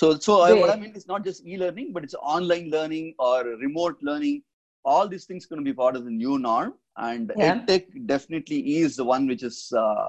So, 0.00 0.18
so 0.18 0.40
I, 0.40 0.54
what 0.54 0.70
I 0.70 0.76
mean 0.76 0.94
is 0.94 1.06
not 1.06 1.24
just 1.24 1.46
e-learning, 1.46 1.92
but 1.92 2.04
it's 2.04 2.14
online 2.14 2.70
learning 2.70 3.14
or 3.18 3.44
remote 3.64 3.98
learning. 4.00 4.42
All 4.82 5.06
these 5.06 5.26
things 5.26 5.44
going 5.44 5.62
to 5.62 5.70
be 5.70 5.74
part 5.74 5.94
of 5.94 6.06
the 6.06 6.10
new 6.10 6.38
norm, 6.38 6.72
and 7.08 7.30
Yeah. 7.36 7.48
edtech 7.48 7.84
definitely 8.12 8.60
is 8.78 8.96
the 9.00 9.04
one 9.04 9.26
which 9.26 9.42
is 9.42 9.58
uh, 9.82 10.06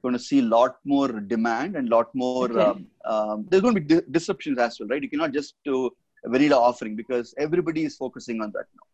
going 0.00 0.14
to 0.14 0.22
see 0.28 0.38
a 0.38 0.48
lot 0.56 0.78
more 0.92 1.08
demand 1.34 1.76
and 1.76 1.88
a 1.88 1.94
lot 1.96 2.08
more. 2.14 2.50
Okay. 2.50 2.70
Um, 2.70 2.86
um, 3.04 3.46
there's 3.50 3.60
going 3.66 3.74
to 3.74 3.82
be 3.82 3.88
di- 3.94 4.08
disruptions 4.16 4.58
as 4.66 4.80
well, 4.80 4.88
right? 4.88 5.02
You 5.02 5.10
cannot 5.10 5.32
just 5.38 5.56
do 5.70 5.90
a 6.24 6.30
vanilla 6.30 6.58
offering 6.58 6.96
because 6.96 7.34
everybody 7.36 7.84
is 7.84 7.96
focusing 7.96 8.40
on 8.40 8.50
that 8.56 8.66
now. 8.80 8.86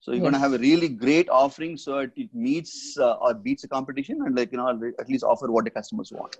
So 0.00 0.12
you're 0.12 0.26
going 0.28 0.38
to 0.40 0.44
have 0.46 0.54
a 0.54 0.64
really 0.70 0.88
great 0.88 1.28
offering 1.28 1.76
so 1.76 1.98
it, 1.98 2.12
it 2.16 2.34
meets 2.34 2.96
uh, 2.98 3.24
or 3.24 3.34
beats 3.34 3.60
the 3.60 3.68
competition, 3.68 4.22
and 4.24 4.34
like 4.34 4.50
you 4.52 4.56
know 4.56 4.92
at 4.98 5.10
least 5.10 5.24
offer 5.24 5.52
what 5.52 5.66
the 5.66 5.74
customers 5.78 6.10
want. 6.10 6.38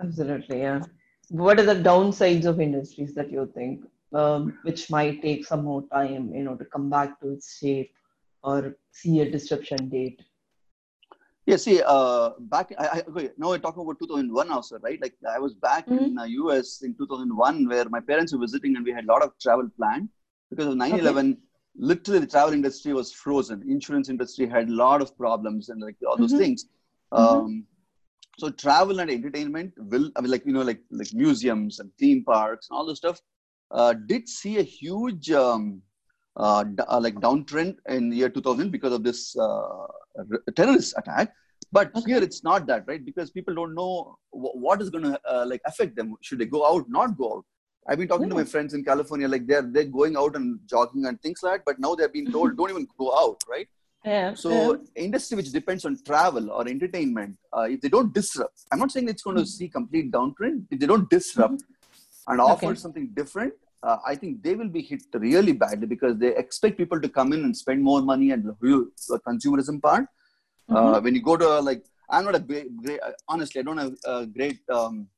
Absolutely, 0.00 0.60
yeah. 0.60 0.82
What 1.30 1.58
are 1.58 1.64
the 1.64 1.74
downsides 1.74 2.44
of 2.44 2.60
industries 2.60 3.14
that 3.14 3.30
you 3.30 3.50
think, 3.54 3.84
um, 4.12 4.58
which 4.62 4.90
might 4.90 5.22
take 5.22 5.46
some 5.46 5.64
more 5.64 5.84
time, 5.92 6.32
you 6.34 6.44
know, 6.44 6.56
to 6.56 6.64
come 6.64 6.90
back 6.90 7.20
to 7.20 7.30
its 7.30 7.58
shape 7.58 7.92
or 8.42 8.76
see 8.92 9.20
a 9.20 9.30
disruption 9.30 9.88
date? 9.88 10.20
Yeah, 11.46 11.56
see, 11.56 11.82
uh, 11.84 12.30
back 12.38 12.72
I, 12.78 12.86
I 12.86 13.02
okay, 13.10 13.30
now 13.36 13.48
we're 13.50 13.58
talking 13.58 13.82
about 13.82 13.98
2001 13.98 14.50
also, 14.50 14.78
right? 14.78 15.00
Like 15.00 15.14
I 15.30 15.38
was 15.38 15.54
back 15.54 15.88
in 15.88 16.16
uh, 16.18 16.24
US 16.24 16.82
in 16.82 16.94
2001 16.94 17.68
where 17.68 17.86
my 17.88 18.00
parents 18.00 18.32
were 18.32 18.40
visiting 18.40 18.76
and 18.76 18.84
we 18.84 18.92
had 18.92 19.04
a 19.04 19.08
lot 19.08 19.22
of 19.22 19.32
travel 19.38 19.68
planned 19.76 20.08
because 20.50 20.66
of 20.66 20.74
9/11. 20.76 21.36
Literally, 21.76 22.20
the 22.20 22.26
travel 22.26 22.54
industry 22.54 22.94
was 22.94 23.12
frozen. 23.12 23.62
Insurance 23.68 24.08
industry 24.08 24.46
had 24.46 24.68
a 24.68 24.72
lot 24.72 25.02
of 25.02 25.16
problems 25.18 25.68
and 25.68 25.82
like 25.82 25.96
all 26.08 26.16
those 26.16 26.32
Mhm. 26.32 26.38
things. 26.38 26.66
Um, 27.12 27.66
so 28.38 28.50
travel 28.50 29.00
and 29.00 29.10
entertainment 29.10 29.72
will, 29.76 30.10
I 30.16 30.20
mean, 30.20 30.30
like 30.30 30.44
you 30.46 30.52
know, 30.52 30.62
like 30.62 30.80
like 30.90 31.12
museums 31.12 31.78
and 31.80 31.90
theme 31.98 32.24
parks 32.24 32.68
and 32.70 32.76
all 32.76 32.86
this 32.86 32.98
stuff, 32.98 33.20
uh, 33.70 33.94
did 34.06 34.28
see 34.28 34.58
a 34.58 34.62
huge 34.62 35.30
um, 35.30 35.82
uh, 36.36 36.64
d- 36.64 36.82
uh, 36.88 37.00
like 37.00 37.14
downtrend 37.16 37.76
in 37.88 38.10
the 38.10 38.16
year 38.16 38.28
2000 38.28 38.70
because 38.70 38.92
of 38.92 39.04
this 39.04 39.36
uh, 39.36 39.86
r- 40.18 40.42
terrorist 40.56 40.94
attack. 40.98 41.32
But 41.72 41.90
Okay. 41.96 42.12
here 42.12 42.22
it's 42.22 42.44
not 42.44 42.66
that, 42.66 42.84
right? 42.86 43.04
Because 43.04 43.30
people 43.30 43.54
don't 43.54 43.74
know 43.74 44.18
wh- 44.30 44.56
what 44.56 44.80
is 44.82 44.90
going 44.90 45.04
to 45.04 45.20
uh, 45.28 45.44
like 45.46 45.60
affect 45.66 45.96
them. 45.96 46.14
Should 46.20 46.38
they 46.38 46.46
go 46.46 46.66
out, 46.66 46.86
not 46.88 47.16
go 47.16 47.36
out? 47.36 47.44
I've 47.88 47.98
been 47.98 48.08
talking 48.08 48.28
to 48.30 48.34
my 48.34 48.44
friends 48.44 48.74
in 48.74 48.82
California, 48.84 49.28
like 49.28 49.46
they're 49.46 49.62
they're 49.62 49.84
going 49.84 50.16
out 50.16 50.36
and 50.36 50.58
jogging 50.66 51.06
and 51.06 51.20
things 51.20 51.40
like 51.42 51.58
that. 51.58 51.64
But 51.66 51.78
now 51.78 51.94
they're 51.94 52.08
being 52.08 52.30
told, 52.30 52.56
don't 52.56 52.70
even 52.70 52.86
go 52.98 53.16
out, 53.16 53.42
right? 53.48 53.68
Yeah. 54.04 54.34
So 54.34 54.78
industry 54.94 55.36
which 55.36 55.50
depends 55.52 55.84
on 55.84 55.96
travel 56.04 56.50
or 56.50 56.68
entertainment, 56.68 57.36
uh, 57.56 57.62
if 57.62 57.80
they 57.80 57.88
don't 57.88 58.12
disrupt, 58.12 58.60
I'm 58.70 58.78
not 58.78 58.90
saying 58.92 59.08
it's 59.08 59.22
going 59.22 59.36
to 59.36 59.46
see 59.46 59.68
complete 59.68 60.10
downtrend. 60.12 60.66
If 60.70 60.80
they 60.80 60.86
don't 60.86 61.08
disrupt 61.08 61.62
and 62.26 62.40
offer 62.40 62.66
Okay. 62.66 62.74
something 62.74 63.10
different, 63.14 63.54
uh, 63.82 63.98
I 64.06 64.14
think 64.14 64.42
they 64.42 64.54
will 64.54 64.68
be 64.68 64.82
hit 64.82 65.02
really 65.14 65.52
badly 65.52 65.86
because 65.86 66.16
they 66.18 66.34
expect 66.36 66.78
people 66.78 67.00
to 67.00 67.08
come 67.08 67.32
in 67.32 67.44
and 67.44 67.56
spend 67.56 67.82
more 67.82 68.02
money 68.02 68.30
and 68.30 68.44
the 68.44 69.20
consumerism 69.26 69.80
part. 69.80 70.06
Uh, 70.68 71.00
when 71.00 71.14
you 71.14 71.22
go 71.22 71.36
to 71.36 71.60
like, 71.60 71.84
I'm 72.10 72.24
not 72.24 72.34
a 72.34 72.40
great, 72.40 72.76
great 72.76 73.00
honestly, 73.28 73.60
I 73.60 73.64
don't 73.64 73.78
have 73.78 73.94
a 74.04 74.26
great 74.26 74.58
um, 74.70 75.08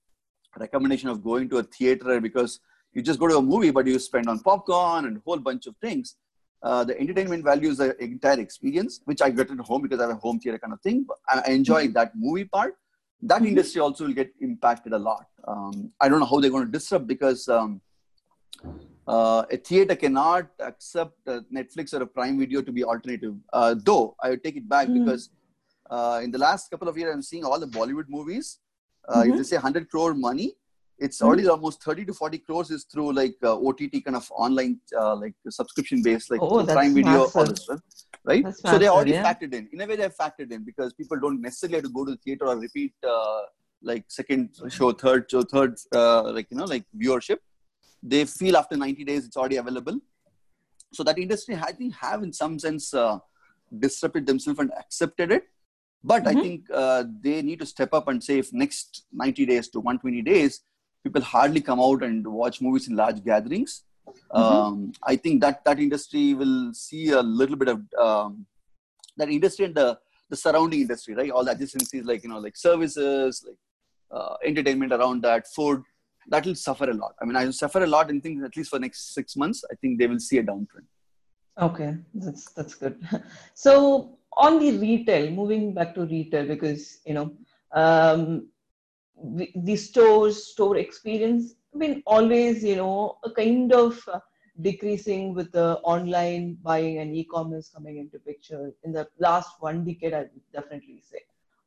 recommendation 0.59 1.09
of 1.09 1.23
going 1.23 1.49
to 1.51 1.59
a 1.59 1.63
theater 1.63 2.21
because 2.21 2.61
you 2.93 3.03
just 3.03 3.21
go 3.21 3.29
to 3.29 3.39
a 3.39 3.43
movie, 3.43 3.71
but 3.71 3.87
you 3.87 3.99
spend 3.99 4.29
on 4.29 4.41
popcorn 4.41 5.07
and 5.07 5.17
a 5.19 5.21
whole 5.25 5.39
bunch 5.39 5.67
of 5.67 5.77
things. 5.81 6.17
Uh, 6.63 6.85
the 6.85 6.99
entertainment 6.99 7.45
value 7.45 7.69
is 7.71 7.79
the 7.79 7.97
entire 8.03 8.41
experience, 8.41 9.01
which 9.05 9.23
I 9.23 9.31
get 9.31 9.51
at 9.51 9.59
home 9.59 9.83
because 9.83 10.01
I 10.01 10.05
have 10.09 10.17
a 10.17 10.21
home 10.21 10.41
theater 10.41 10.59
kind 10.59 10.73
of 10.73 10.81
thing. 10.81 11.07
I 11.29 11.51
enjoy 11.51 11.89
that 11.89 12.13
movie 12.17 12.45
part. 12.45 12.77
That 13.23 13.43
Mhm. 13.43 13.49
industry 13.49 13.81
also 13.81 14.07
will 14.07 14.15
get 14.15 14.33
impacted 14.41 14.93
a 14.93 14.99
lot. 14.99 15.27
Um, 15.47 15.93
I 16.01 16.09
don't 16.09 16.21
know 16.21 16.27
how 16.27 16.41
they're 16.41 16.51
going 16.51 16.67
to 16.67 16.73
disrupt 16.73 17.07
because 17.07 17.49
um, 17.49 17.81
uh, 19.07 19.45
a 19.51 19.57
theater 19.57 19.95
cannot 19.95 20.49
accept 20.59 21.17
uh, 21.29 21.41
Netflix 21.53 21.95
or 21.95 22.03
a 22.03 22.07
Prime 22.07 22.39
Video 22.39 22.61
to 22.63 22.73
be 22.73 22.83
alternative. 22.85 23.35
Uh, 23.53 23.75
though 23.79 24.17
I 24.23 24.31
would 24.31 24.43
take 24.43 24.57
it 24.57 24.69
back 24.69 24.89
Mhm. 24.89 24.95
because 24.95 25.31
uh, 25.91 26.21
in 26.23 26.31
the 26.31 26.39
last 26.39 26.71
couple 26.71 26.89
of 26.89 26.99
years, 26.99 27.15
I'm 27.15 27.23
seeing 27.23 27.45
all 27.45 27.61
the 27.61 27.69
Bollywood 27.69 28.09
movies. 28.09 28.59
Uh, 29.09 29.23
If 29.27 29.29
Mhm. 29.33 29.37
they 29.37 29.45
say 29.45 29.57
100 29.57 29.89
crore 29.91 30.15
money, 30.15 30.57
it's 30.99 31.19
Mhm. 31.21 31.27
already 31.27 31.47
almost 31.49 31.83
30 31.83 32.05
to 32.07 32.15
40 32.15 32.39
crores 32.39 32.71
is 32.71 32.85
through 32.85 33.13
like 33.13 33.37
uh, 33.43 33.55
OTT 33.67 34.01
kind 34.05 34.17
of 34.17 34.31
online, 34.31 34.81
uh, 34.99 35.15
like 35.17 35.35
subscription 35.49 36.03
based, 36.03 36.31
like 36.31 36.41
Oh, 36.43 36.65
Prime 36.65 36.95
Video, 36.95 37.27
all 37.35 37.47
this 37.47 37.63
stuff, 37.65 37.81
right? 38.25 38.43
That's 38.45 38.63
so 38.63 38.79
they 38.79 38.89
already 38.89 39.13
yeah. 39.13 39.25
factored 39.27 39.53
in. 39.55 39.69
In 39.73 39.81
a 39.83 39.87
way, 39.87 39.97
they're 39.97 40.11
factored 40.23 40.51
in 40.53 40.65
because 40.65 40.93
people 40.95 41.19
don't 41.21 41.41
necessarily 41.41 41.77
have 41.77 41.85
to 41.85 41.91
go 41.91 42.05
to 42.05 42.13
the 42.13 42.17
theater 42.19 42.47
or 42.47 42.57
repeat 42.59 42.95
uh, 43.07 43.43
like 43.83 44.05
second 44.09 44.57
show, 44.69 44.93
third 44.93 45.31
show, 45.31 45.43
third, 45.43 45.77
uh, 45.95 46.33
like, 46.33 46.47
you 46.51 46.57
know, 46.57 46.65
like 46.65 46.85
viewership. 46.97 47.39
They 48.03 48.25
feel 48.25 48.57
after 48.57 48.77
90 48.77 49.05
days 49.05 49.27
it's 49.27 49.37
already 49.37 49.57
available. 49.57 49.99
So 50.93 51.03
that 51.05 51.19
industry, 51.19 51.57
I 51.57 51.73
think, 51.73 51.95
have 51.97 52.23
in 52.23 52.33
some 52.33 52.59
sense 52.59 52.95
uh, 52.95 53.19
disrupted 53.79 54.27
themselves 54.27 54.61
and 54.61 54.73
accepted 54.79 55.31
it. 55.33 55.45
But 56.03 56.27
I 56.27 56.35
Mhm. 56.35 56.43
think 56.43 56.71
uh, 56.73 57.05
they 57.21 57.43
need 57.43 57.59
to 57.59 57.67
step 57.67 57.93
up 57.93 58.09
and 58.09 58.23
say 58.23 58.39
if 58.39 58.53
next 58.53 59.05
90 59.13 59.45
days 59.45 59.69
to 59.71 59.81
120 59.81 60.23
days, 60.23 60.61
people 61.07 61.23
hardly 61.23 61.63
come 61.69 61.81
out 61.87 62.03
and 62.03 62.27
watch 62.41 62.61
movies 62.61 62.89
in 62.89 62.97
large 63.03 63.21
gatherings. 63.25 63.73
Um, 64.31 64.93
I 65.03 65.17
think 65.17 65.41
that 65.45 65.65
that 65.65 65.79
industry 65.87 66.25
will 66.35 66.73
see 66.73 67.11
a 67.11 67.23
little 67.23 67.57
bit 67.57 67.69
of 67.75 67.81
um, 68.07 68.47
that 69.17 69.29
industry 69.29 69.65
and 69.67 69.75
the, 69.75 69.99
the 70.31 70.37
surrounding 70.37 70.81
industry, 70.81 71.15
right? 71.15 71.31
All 71.31 71.45
the 71.45 71.55
adjacencies 71.55 72.05
like, 72.05 72.23
you 72.25 72.31
know, 72.31 72.39
like 72.39 72.57
services, 72.57 73.45
like 73.47 73.57
uh, 74.11 74.35
entertainment 74.45 74.93
around 74.93 75.23
that, 75.23 75.47
food, 75.55 75.83
that 76.29 76.45
will 76.47 76.55
suffer 76.55 76.91
a 76.91 76.95
lot. 76.95 77.15
I 77.21 77.25
mean, 77.25 77.37
I 77.37 77.45
will 77.45 77.53
suffer 77.53 77.83
a 77.83 77.87
lot 77.87 78.11
and 78.11 78.23
think 78.23 78.45
at 78.45 78.57
least 78.57 78.71
for 78.71 78.79
next 78.79 79.15
six 79.15 79.37
months, 79.37 79.65
I 79.71 79.75
think 79.77 79.99
they 79.99 80.07
will 80.07 80.21
see 80.21 80.39
a 80.39 80.43
downtrend. 80.43 80.87
Okay, 81.59 81.97
that's 82.15 82.53
that's 82.53 82.75
good. 82.75 82.97
So 83.55 84.19
on 84.37 84.59
the 84.59 84.77
retail, 84.77 85.31
moving 85.31 85.73
back 85.73 85.95
to 85.95 86.03
retail, 86.05 86.47
because 86.47 86.99
you 87.07 87.15
know 87.15 87.33
um, 87.73 88.49
the, 89.23 89.77
stores 89.77 90.47
store 90.47 90.77
experience 90.77 91.55
been 91.79 92.03
always 92.07 92.65
you 92.65 92.77
know 92.77 93.19
a 93.25 93.31
kind 93.31 93.73
of 93.73 94.03
uh, 94.13 94.19
decreasing 94.63 95.35
with 95.35 95.53
the 95.53 95.79
online 95.83 96.57
buying 96.63 96.99
and 96.99 97.15
e-commerce 97.15 97.71
coming 97.75 97.99
into 97.99 98.19
picture 98.19 98.73
in 98.85 98.93
the 98.93 99.07
last 99.19 99.51
one 99.61 99.85
decade. 99.85 100.15
I 100.15 100.21
would 100.21 100.31
definitely 100.53 101.03
say, 101.03 101.21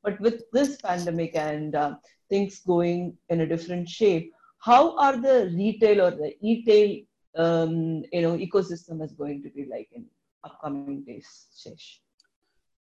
but 0.04 0.20
with 0.20 0.50
this 0.52 0.78
pandemic 0.78 1.36
and 1.36 1.76
uh, 1.76 1.96
things 2.30 2.60
going 2.60 3.18
in 3.30 3.42
a 3.42 3.48
different 3.48 3.88
shape, 3.88 4.34
how 4.58 4.98
are 4.98 5.18
the 5.18 5.52
retail 5.56 6.02
or 6.02 6.12
the 6.12 6.36
e-tail 6.42 7.02
um, 7.36 8.04
you 8.12 8.22
know 8.22 8.38
ecosystem 8.38 9.04
is 9.04 9.12
going 9.12 9.44
to 9.44 9.50
be 9.50 9.66
like 9.66 9.90
in 9.94 10.06
upcoming 10.44 11.04
days, 11.04 11.48
Shesh? 11.56 12.00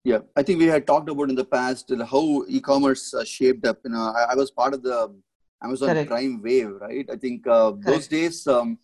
Yeah, 0.06 0.20
I 0.36 0.44
think 0.44 0.60
we 0.60 0.66
had 0.66 0.86
talked 0.86 1.08
about 1.10 1.30
in 1.30 1.34
the 1.34 1.44
past 1.44 1.92
how 2.10 2.44
e-commerce 2.46 3.12
uh, 3.12 3.24
shaped 3.24 3.66
up. 3.66 3.78
You 3.84 3.90
know, 3.90 4.12
I, 4.16 4.26
I 4.30 4.34
was 4.36 4.52
part 4.52 4.72
of 4.72 4.84
the 4.84 5.12
Amazon 5.60 5.88
Correct. 5.88 6.08
Prime 6.08 6.40
wave, 6.40 6.68
right? 6.80 7.04
I 7.10 7.16
think 7.16 7.44
uh, 7.48 7.72
those 7.80 8.06
days, 8.06 8.46
um, 8.46 8.78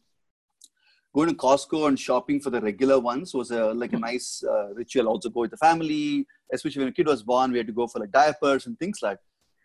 going 1.14 1.28
to 1.28 1.36
Costco 1.36 1.86
and 1.86 2.00
shopping 2.06 2.40
for 2.40 2.50
the 2.50 2.60
regular 2.60 2.98
ones 2.98 3.34
was 3.34 3.52
a, 3.52 3.72
like 3.72 3.92
a 3.92 4.00
nice 4.00 4.42
uh, 4.42 4.74
ritual. 4.74 5.06
Also, 5.06 5.30
go 5.30 5.42
with 5.42 5.52
the 5.52 5.56
family, 5.58 6.26
especially 6.52 6.80
when 6.80 6.88
a 6.88 6.92
kid 6.92 7.06
was 7.06 7.22
born, 7.22 7.52
we 7.52 7.58
had 7.58 7.68
to 7.68 7.72
go 7.72 7.86
for 7.86 8.00
like 8.00 8.10
diapers 8.10 8.66
and 8.66 8.76
things 8.80 8.98
like. 9.00 9.18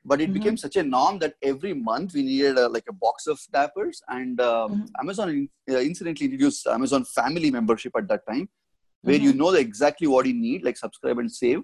But 0.06 0.22
it 0.22 0.30
Mhm. 0.30 0.34
became 0.34 0.58
such 0.58 0.76
a 0.76 0.84
norm 0.84 1.18
that 1.24 1.34
every 1.42 1.74
month 1.74 2.14
we 2.14 2.22
needed 2.22 2.60
a, 2.60 2.68
like 2.70 2.86
a 2.88 2.94
box 2.94 3.26
of 3.26 3.40
diapers, 3.52 4.04
and 4.10 4.40
uh, 4.40 4.68
Mhm. 4.70 4.92
Amazon 5.02 5.50
uh, 5.72 5.80
incidentally 5.80 6.26
introduced 6.28 6.68
Amazon 6.68 7.04
Family 7.04 7.50
membership 7.50 7.94
at 7.98 8.08
that 8.10 8.28
time 8.28 8.48
where 9.02 9.18
you 9.18 9.34
Mhm. 9.34 9.38
know 9.38 9.50
exactly 9.54 10.08
what 10.08 10.26
you 10.26 10.34
need, 10.34 10.64
like 10.64 10.78
subscribe 10.78 11.18
and 11.20 11.32
save. 11.32 11.62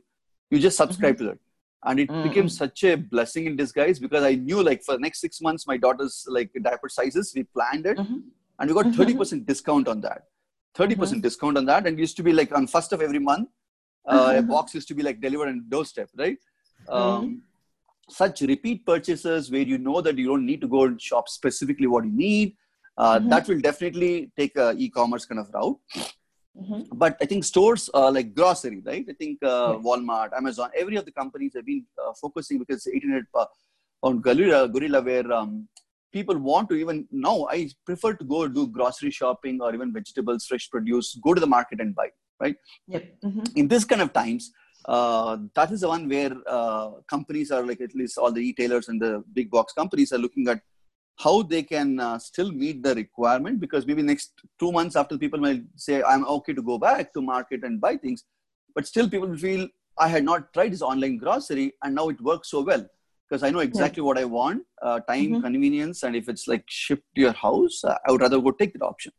You 0.49 0.59
just 0.59 0.77
subscribe 0.77 1.17
to 1.17 1.23
that. 1.25 1.39
And 1.85 1.99
it 1.99 2.07
became 2.23 2.45
Mhm. 2.45 2.51
such 2.51 2.83
a 2.83 2.95
blessing 2.95 3.45
in 3.45 3.55
disguise 3.55 3.99
because 3.99 4.23
I 4.23 4.35
knew 4.35 4.63
like 4.63 4.83
for 4.83 4.93
the 4.93 4.99
next 4.99 5.19
six 5.19 5.41
months, 5.41 5.67
my 5.67 5.77
daughter's 5.77 6.25
like 6.27 6.51
diaper 6.61 6.89
sizes, 6.89 7.33
we 7.35 7.43
planned 7.43 7.85
it 7.85 7.97
Mhm. 7.97 8.21
and 8.59 8.69
we 8.69 8.73
got 8.73 8.85
Mhm. 8.85 8.95
30% 8.95 9.45
discount 9.45 9.87
on 9.87 9.99
that. 10.01 10.27
30% 10.75 11.21
discount 11.21 11.57
on 11.57 11.65
that. 11.65 11.85
And 11.85 11.97
it 11.97 12.01
used 12.01 12.15
to 12.17 12.23
be 12.23 12.33
like 12.33 12.55
on 12.55 12.67
first 12.67 12.93
of 12.93 13.01
every 13.01 13.19
month, 13.19 13.49
uh, 14.05 14.33
a 14.37 14.41
box 14.41 14.73
used 14.75 14.87
to 14.89 14.95
be 14.95 15.03
like 15.03 15.19
delivered 15.21 15.49
on 15.49 15.57
the 15.57 15.69
doorstep, 15.75 16.09
right? 16.17 16.37
Um. 16.87 17.43
Such 18.09 18.41
repeat 18.41 18.85
purchases 18.85 19.49
where 19.49 19.61
you 19.61 19.77
know 19.77 20.01
that 20.01 20.17
you 20.17 20.27
don't 20.27 20.45
need 20.45 20.59
to 20.59 20.67
go 20.67 20.83
and 20.83 21.01
shop 21.01 21.29
specifically 21.29 21.87
what 21.87 22.03
you 22.03 22.11
need. 22.11 22.57
Uh. 22.97 23.19
That 23.19 23.47
will 23.47 23.61
definitely 23.61 24.31
take 24.37 24.57
a 24.57 24.73
e-commerce 24.77 25.25
kind 25.25 25.39
of 25.39 25.49
route 25.53 25.79
Mhm. 26.61 26.87
but 26.93 27.17
I 27.19 27.25
think 27.25 27.43
stores 27.43 27.89
uh, 27.93 28.11
like 28.11 28.35
grocery, 28.35 28.81
right? 28.85 29.05
I 29.09 29.13
think 29.13 29.39
uh, 29.43 29.73
Yes. 29.75 29.83
Walmart, 29.85 30.33
Amazon, 30.37 30.69
every 30.77 30.95
of 30.97 31.05
the 31.05 31.11
companies 31.11 31.53
have 31.55 31.65
been 31.65 31.83
uh, 32.03 32.13
focusing 32.13 32.59
because 32.59 32.85
800 32.87 33.25
uh, 33.33 33.45
on 34.03 34.21
Gorilla, 34.21 34.67
Gorilla, 34.69 35.01
where 35.01 35.31
um, 35.31 35.67
people 36.11 36.37
want 36.37 36.69
to 36.69 36.75
even 36.75 37.07
now. 37.11 37.47
I 37.49 37.69
prefer 37.85 38.13
to 38.13 38.23
go 38.23 38.47
do 38.47 38.67
grocery 38.67 39.09
shopping 39.11 39.61
or 39.61 39.73
even 39.73 39.91
vegetables, 39.91 40.45
fresh 40.45 40.69
produce, 40.69 41.15
go 41.15 41.33
to 41.33 41.41
the 41.41 41.47
market 41.47 41.79
and 41.81 41.95
buy. 41.95 42.09
Right 42.39 42.55
Yep. 42.87 43.03
Mhm. 43.23 43.45
in 43.55 43.67
this 43.67 43.83
kind 43.85 44.01
of 44.01 44.11
times, 44.11 44.51
uh, 44.85 45.37
that 45.55 45.71
is 45.71 45.81
the 45.81 45.87
one 45.87 46.07
where 46.13 46.33
uh, 46.47 46.87
companies 47.07 47.51
are 47.51 47.65
like 47.65 47.81
at 47.81 47.95
least 47.95 48.17
all 48.17 48.31
the 48.31 48.41
retailers 48.41 48.89
and 48.89 49.01
the 49.01 49.23
big 49.33 49.49
box 49.49 49.73
companies 49.73 50.11
are 50.11 50.17
looking 50.17 50.47
at 50.53 50.61
how 51.17 51.43
they 51.43 51.61
can 51.63 51.99
uh, 51.99 52.17
still 52.17 52.51
meet 52.51 52.81
the 52.83 52.95
requirement 52.95 53.59
because 53.59 53.85
maybe 53.85 54.01
next 54.01 54.33
two 54.59 54.71
months 54.71 54.95
after 54.95 55.17
people 55.17 55.39
might 55.39 55.63
say 55.75 56.01
i'm 56.03 56.25
okay 56.25 56.53
to 56.53 56.61
go 56.61 56.77
back 56.77 57.13
to 57.13 57.21
market 57.21 57.63
and 57.63 57.79
buy 57.79 57.95
things 57.95 58.23
but 58.75 58.87
still 58.87 59.09
people 59.09 59.27
will 59.27 59.37
feel 59.37 59.67
i 59.99 60.07
had 60.07 60.23
not 60.23 60.51
tried 60.53 60.71
this 60.73 60.81
online 60.81 61.17
grocery 61.17 61.73
and 61.83 61.93
now 61.95 62.09
it 62.09 62.19
works 62.21 62.49
so 62.49 62.61
well 62.61 62.85
because 63.29 63.43
i 63.43 63.51
know 63.51 63.59
exactly 63.59 64.01
what 64.01 64.17
i 64.17 64.25
want 64.25 64.63
uh, 64.81 64.99
time 65.01 65.35
Mhm. 65.35 65.41
convenience 65.41 66.03
and 66.03 66.15
if 66.15 66.27
it's 66.27 66.47
like 66.47 66.63
shipped 66.67 67.05
to 67.15 67.21
your 67.21 67.33
house 67.33 67.83
uh, 67.83 67.97
i 68.07 68.11
would 68.11 68.21
rather 68.21 68.41
go 68.41 68.51
take 68.51 68.73
that 68.73 68.83
option 68.93 69.13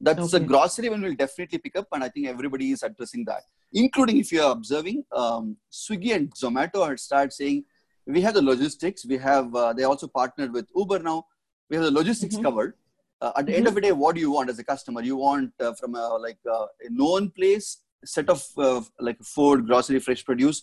that's 0.00 0.32
a 0.34 0.38
Okay. 0.38 0.46
grocery 0.46 0.88
one 0.88 1.02
will 1.02 1.14
definitely 1.24 1.58
pick 1.58 1.76
up 1.76 1.88
and 1.92 2.04
i 2.04 2.08
think 2.08 2.26
everybody 2.28 2.70
is 2.70 2.82
addressing 2.82 3.24
that 3.24 3.42
including 3.72 4.18
if 4.18 4.30
you're 4.32 4.50
observing 4.52 5.04
um, 5.12 5.56
swiggy 5.72 6.14
and 6.14 6.32
zomato 6.34 6.86
had 6.88 7.00
started 7.00 7.32
saying 7.32 7.64
we 8.06 8.20
have 8.20 8.34
the 8.34 8.42
logistics 8.42 9.04
we 9.06 9.16
have 9.16 9.54
uh, 9.54 9.72
they 9.72 9.84
also 9.84 10.06
partnered 10.06 10.52
with 10.52 10.66
uber 10.76 10.98
now 10.98 11.24
we 11.70 11.76
have 11.76 11.84
the 11.84 11.90
logistics 11.90 12.36
Mhm. 12.36 12.42
covered 12.46 12.74
uh, 13.20 13.32
at 13.36 13.46
the 13.46 13.54
end 13.56 13.66
of 13.66 13.74
the 13.74 13.80
day 13.80 13.92
what 13.92 14.14
do 14.14 14.20
you 14.20 14.30
want 14.30 14.50
as 14.50 14.58
a 14.58 14.64
customer 14.64 15.02
you 15.02 15.16
want 15.16 15.52
uh, 15.60 15.72
from 15.80 15.94
a 15.94 16.06
like 16.26 16.38
uh, 16.56 16.66
a 16.86 16.90
known 16.90 17.30
place 17.30 17.68
set 18.04 18.28
of 18.28 18.44
uh, 18.58 18.80
like 19.00 19.20
food 19.22 19.66
grocery 19.66 19.98
fresh 19.98 20.24
produce 20.24 20.58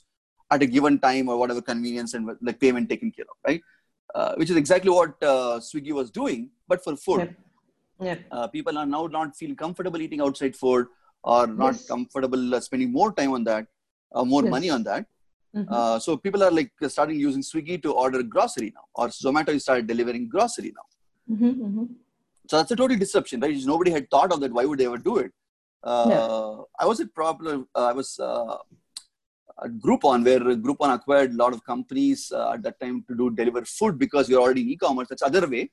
at 0.52 0.62
a 0.62 0.66
given 0.66 1.00
time 1.00 1.28
or 1.30 1.38
whatever 1.38 1.62
convenience 1.62 2.14
and 2.14 2.30
like 2.42 2.60
payment 2.60 2.90
taken 2.90 3.12
care 3.12 3.26
of 3.34 3.38
right 3.48 3.62
uh, 4.16 4.34
which 4.36 4.50
is 4.50 4.58
exactly 4.58 4.92
what 4.92 5.12
uh, 5.24 5.56
swiggy 5.70 5.94
was 6.02 6.12
doing 6.12 6.50
but 6.68 6.84
for 6.84 6.96
food 6.96 7.22
Yeah. 7.22 8.08
Yep. 8.08 8.20
uh, 8.32 8.48
people 8.48 8.78
are 8.78 8.86
now 8.86 9.06
not 9.08 9.36
feel 9.36 9.56
comfortable 9.56 10.02
eating 10.02 10.22
outside 10.22 10.56
food 10.56 10.86
or 11.24 11.48
not 11.48 11.74
Yes. 11.76 11.88
comfortable 11.88 12.56
uh, 12.56 12.60
spending 12.60 12.92
more 12.92 13.12
time 13.14 13.34
on 13.38 13.44
that 13.44 13.66
more 14.34 14.44
Yes. 14.44 14.52
money 14.56 14.70
on 14.70 14.84
that 14.84 15.06
Mhm. 15.56 15.66
uh, 15.76 15.98
so 16.04 16.16
people 16.26 16.42
are 16.46 16.54
like 16.60 16.72
starting 16.96 17.20
using 17.20 17.44
swiggy 17.52 17.78
to 17.86 17.92
order 18.04 18.22
grocery 18.36 18.70
now 18.78 18.86
or 19.00 19.08
zomato 19.26 19.54
is 19.58 19.64
started 19.68 19.88
delivering 19.94 20.26
grocery 20.34 20.72
now 20.80 20.88
Mhm. 21.36 21.54
Mhm. 21.66 21.88
so 22.50 22.54
that's 22.58 22.74
a 22.76 22.80
total 22.82 22.98
disruption 23.04 23.42
right 23.46 23.66
nobody 23.74 23.92
had 23.98 24.06
thought 24.14 24.32
of 24.36 24.40
that 24.44 24.54
why 24.58 24.66
would 24.70 24.80
they 24.82 24.90
ever 24.92 25.02
do 25.10 25.16
it 25.24 25.32
uh, 25.92 26.54
i 26.84 26.86
was 26.92 27.00
at 27.06 27.12
problem 27.22 27.58
uh, 27.80 27.88
i 27.92 27.96
was 28.00 28.12
uh, 28.30 28.58
Groupon, 29.84 30.24
where 30.26 30.40
Groupon 30.40 30.94
acquired 30.94 31.34
a 31.34 31.36
lot 31.36 31.54
of 31.54 31.64
companies 31.64 32.32
uh, 32.32 32.54
at 32.54 32.64
that 32.64 32.80
time 32.80 33.04
to 33.08 33.16
do 33.16 33.30
deliver 33.30 33.64
food 33.66 34.00
because 34.00 34.28
are 34.38 34.42
already 34.42 34.62
in 34.62 34.70
e-commerce. 34.70 35.08
That's 35.10 35.22
other 35.22 35.48
way. 35.48 35.72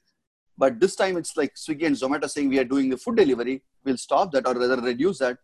But 0.56 0.80
this 0.80 0.96
time 0.96 1.16
it's 1.16 1.36
like 1.36 1.54
Swiggy 1.54 1.86
and 1.86 1.96
Zomato 1.96 2.28
saying 2.28 2.48
we 2.48 2.58
are 2.58 2.64
doing 2.64 2.90
the 2.90 2.96
food 2.96 3.16
delivery. 3.16 3.62
We'll 3.84 3.96
stop 3.96 4.32
that 4.32 4.46
or 4.46 4.54
rather 4.54 4.80
reduce 4.80 5.18
that 5.18 5.38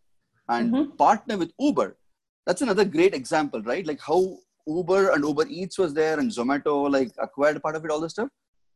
and 0.49 0.73
mm-hmm. 0.73 0.97
partner 0.97 1.38
with 1.38 1.53
Uber. 1.59 1.97
That's 2.46 2.62
another 2.62 2.84
great 2.84 3.14
example, 3.14 3.62
right? 3.62 3.86
Like 3.86 4.00
how 4.00 4.38
Uber 4.66 5.10
and 5.10 5.24
Uber 5.24 5.46
Eats 5.48 5.78
was 5.78 5.94
there 5.94 6.18
and 6.18 6.30
Zomato 6.30 6.90
like 6.90 7.12
acquired 7.18 7.62
part 7.62 7.76
of 7.76 7.84
it, 7.84 7.90
all 7.90 8.00
this 8.00 8.12
stuff. 8.12 8.28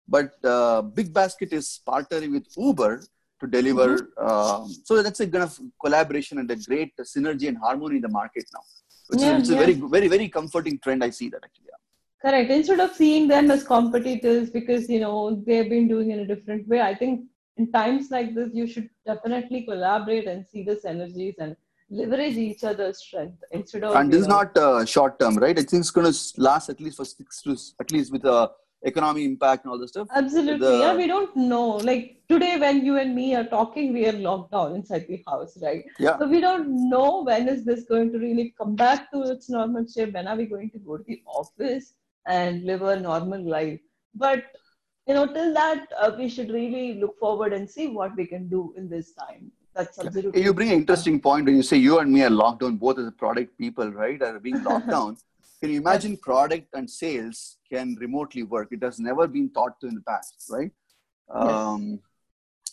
But 0.06 0.32
uh, 0.44 0.82
Big 0.82 1.12
Basket 1.12 1.52
is 1.52 1.80
partnering 1.86 2.32
with 2.32 2.46
Uber 2.56 3.02
to 3.40 3.46
deliver. 3.46 3.98
Mm-hmm. 3.98 4.26
Um, 4.26 4.74
so 4.84 5.02
that's 5.02 5.20
a 5.20 5.26
kind 5.26 5.44
of 5.44 5.58
collaboration 5.82 6.38
and 6.38 6.50
a 6.50 6.56
great 6.56 6.96
synergy 7.00 7.48
and 7.48 7.58
harmony 7.58 7.96
in 7.96 8.02
the 8.02 8.08
market 8.08 8.44
now. 8.54 8.62
Which 9.08 9.20
yeah, 9.20 9.36
is, 9.36 9.42
it's 9.42 9.50
yeah. 9.50 9.56
a 9.56 9.60
very, 9.60 9.74
very, 9.74 10.08
very 10.08 10.28
comforting 10.28 10.78
trend. 10.78 11.04
I 11.04 11.10
see 11.10 11.28
that 11.30 11.44
actually. 11.44 11.66
Yeah. 11.66 12.30
Correct. 12.30 12.50
Instead 12.50 12.80
of 12.80 12.94
seeing 12.94 13.28
them 13.28 13.50
as 13.50 13.64
competitors 13.64 14.50
because 14.50 14.88
you 14.88 15.00
know 15.00 15.42
they've 15.46 15.68
been 15.68 15.88
doing 15.88 16.10
it 16.10 16.14
in 16.14 16.20
a 16.20 16.26
different 16.26 16.66
way, 16.66 16.80
I 16.80 16.94
think 16.94 17.26
in 17.56 17.70
times 17.70 18.10
like 18.10 18.34
this 18.34 18.50
you 18.52 18.66
should 18.66 18.88
definitely 19.06 19.62
collaborate 19.62 20.26
and 20.26 20.44
see 20.46 20.62
the 20.62 20.76
synergies 20.76 21.36
and 21.38 21.56
leverage 21.90 22.36
each 22.36 22.64
other's 22.64 22.98
strength 22.98 23.42
instead 23.52 23.84
of. 23.84 23.96
And 23.96 24.12
this 24.12 24.26
know, 24.26 24.40
is 24.40 24.54
not 24.54 24.58
uh, 24.58 24.84
short 24.84 25.18
term, 25.18 25.36
right? 25.36 25.58
I 25.58 25.62
think 25.62 25.80
it's 25.80 25.90
going 25.90 26.12
to 26.12 26.18
last 26.36 26.68
at 26.68 26.80
least 26.80 26.96
for 26.96 27.04
six 27.04 27.42
to 27.42 27.56
at 27.80 27.90
least 27.90 28.12
with 28.12 28.24
a 28.24 28.50
economy 28.82 29.24
impact 29.24 29.64
and 29.64 29.72
all 29.72 29.78
this 29.78 29.90
stuff. 29.90 30.08
Absolutely. 30.14 30.66
The, 30.66 30.78
yeah 30.78 30.94
we 30.94 31.06
don't 31.06 31.34
know. 31.36 31.68
Like 31.76 32.20
today 32.28 32.58
when 32.58 32.84
you 32.84 32.96
and 32.96 33.14
me 33.14 33.34
are 33.34 33.44
talking 33.44 33.92
we 33.92 34.06
are 34.06 34.12
locked 34.12 34.52
down 34.52 34.74
inside 34.74 35.06
the 35.08 35.22
house 35.26 35.58
right? 35.62 35.84
Yeah. 35.98 36.18
So 36.18 36.28
we 36.28 36.40
don't 36.40 36.88
know 36.88 37.24
when 37.24 37.48
is 37.48 37.64
this 37.64 37.84
going 37.84 38.12
to 38.12 38.18
really 38.18 38.54
come 38.56 38.76
back 38.76 39.10
to 39.12 39.22
its 39.22 39.50
normal 39.50 39.86
shape 39.86 40.14
when 40.14 40.28
are 40.28 40.36
we 40.36 40.46
going 40.46 40.70
to 40.70 40.78
go 40.78 40.98
to 40.98 41.04
the 41.04 41.22
office 41.26 41.94
and 42.26 42.64
live 42.64 42.82
a 42.82 43.00
normal 43.00 43.42
life. 43.42 43.80
But 44.14 44.44
you 45.06 45.14
know 45.14 45.26
till 45.26 45.52
that 45.54 45.88
uh, 45.98 46.12
we 46.16 46.28
should 46.28 46.50
really 46.50 47.00
look 47.00 47.18
forward 47.18 47.52
and 47.52 47.68
see 47.68 47.88
what 47.88 48.14
we 48.16 48.26
can 48.26 48.48
do 48.48 48.74
in 48.76 48.88
this 48.88 49.12
time 49.12 49.50
that's 49.78 49.98
absolutely 49.98 50.42
you 50.42 50.52
bring 50.52 50.70
an 50.70 50.78
interesting 50.82 51.20
point 51.20 51.46
when 51.46 51.56
you 51.56 51.62
say 51.62 51.76
you 51.76 51.98
and 52.00 52.12
me 52.12 52.22
are 52.24 52.30
locked 52.30 52.60
down 52.62 52.76
both 52.76 52.98
as 52.98 53.10
product 53.22 53.56
people 53.56 53.90
right 53.92 54.20
are 54.22 54.38
being 54.40 54.62
locked 54.64 54.88
down. 54.96 55.16
Can 55.60 55.70
you 55.70 55.80
imagine 55.80 56.16
product 56.16 56.68
and 56.74 56.88
sales 56.88 57.58
can 57.72 57.96
remotely 58.00 58.42
work? 58.42 58.68
It 58.72 58.82
has 58.82 58.98
never 58.98 59.26
been 59.26 59.48
thought 59.50 59.80
to 59.80 59.88
in 59.88 59.94
the 59.94 60.00
past, 60.02 60.34
right? 60.50 60.70
Um, 61.30 62.00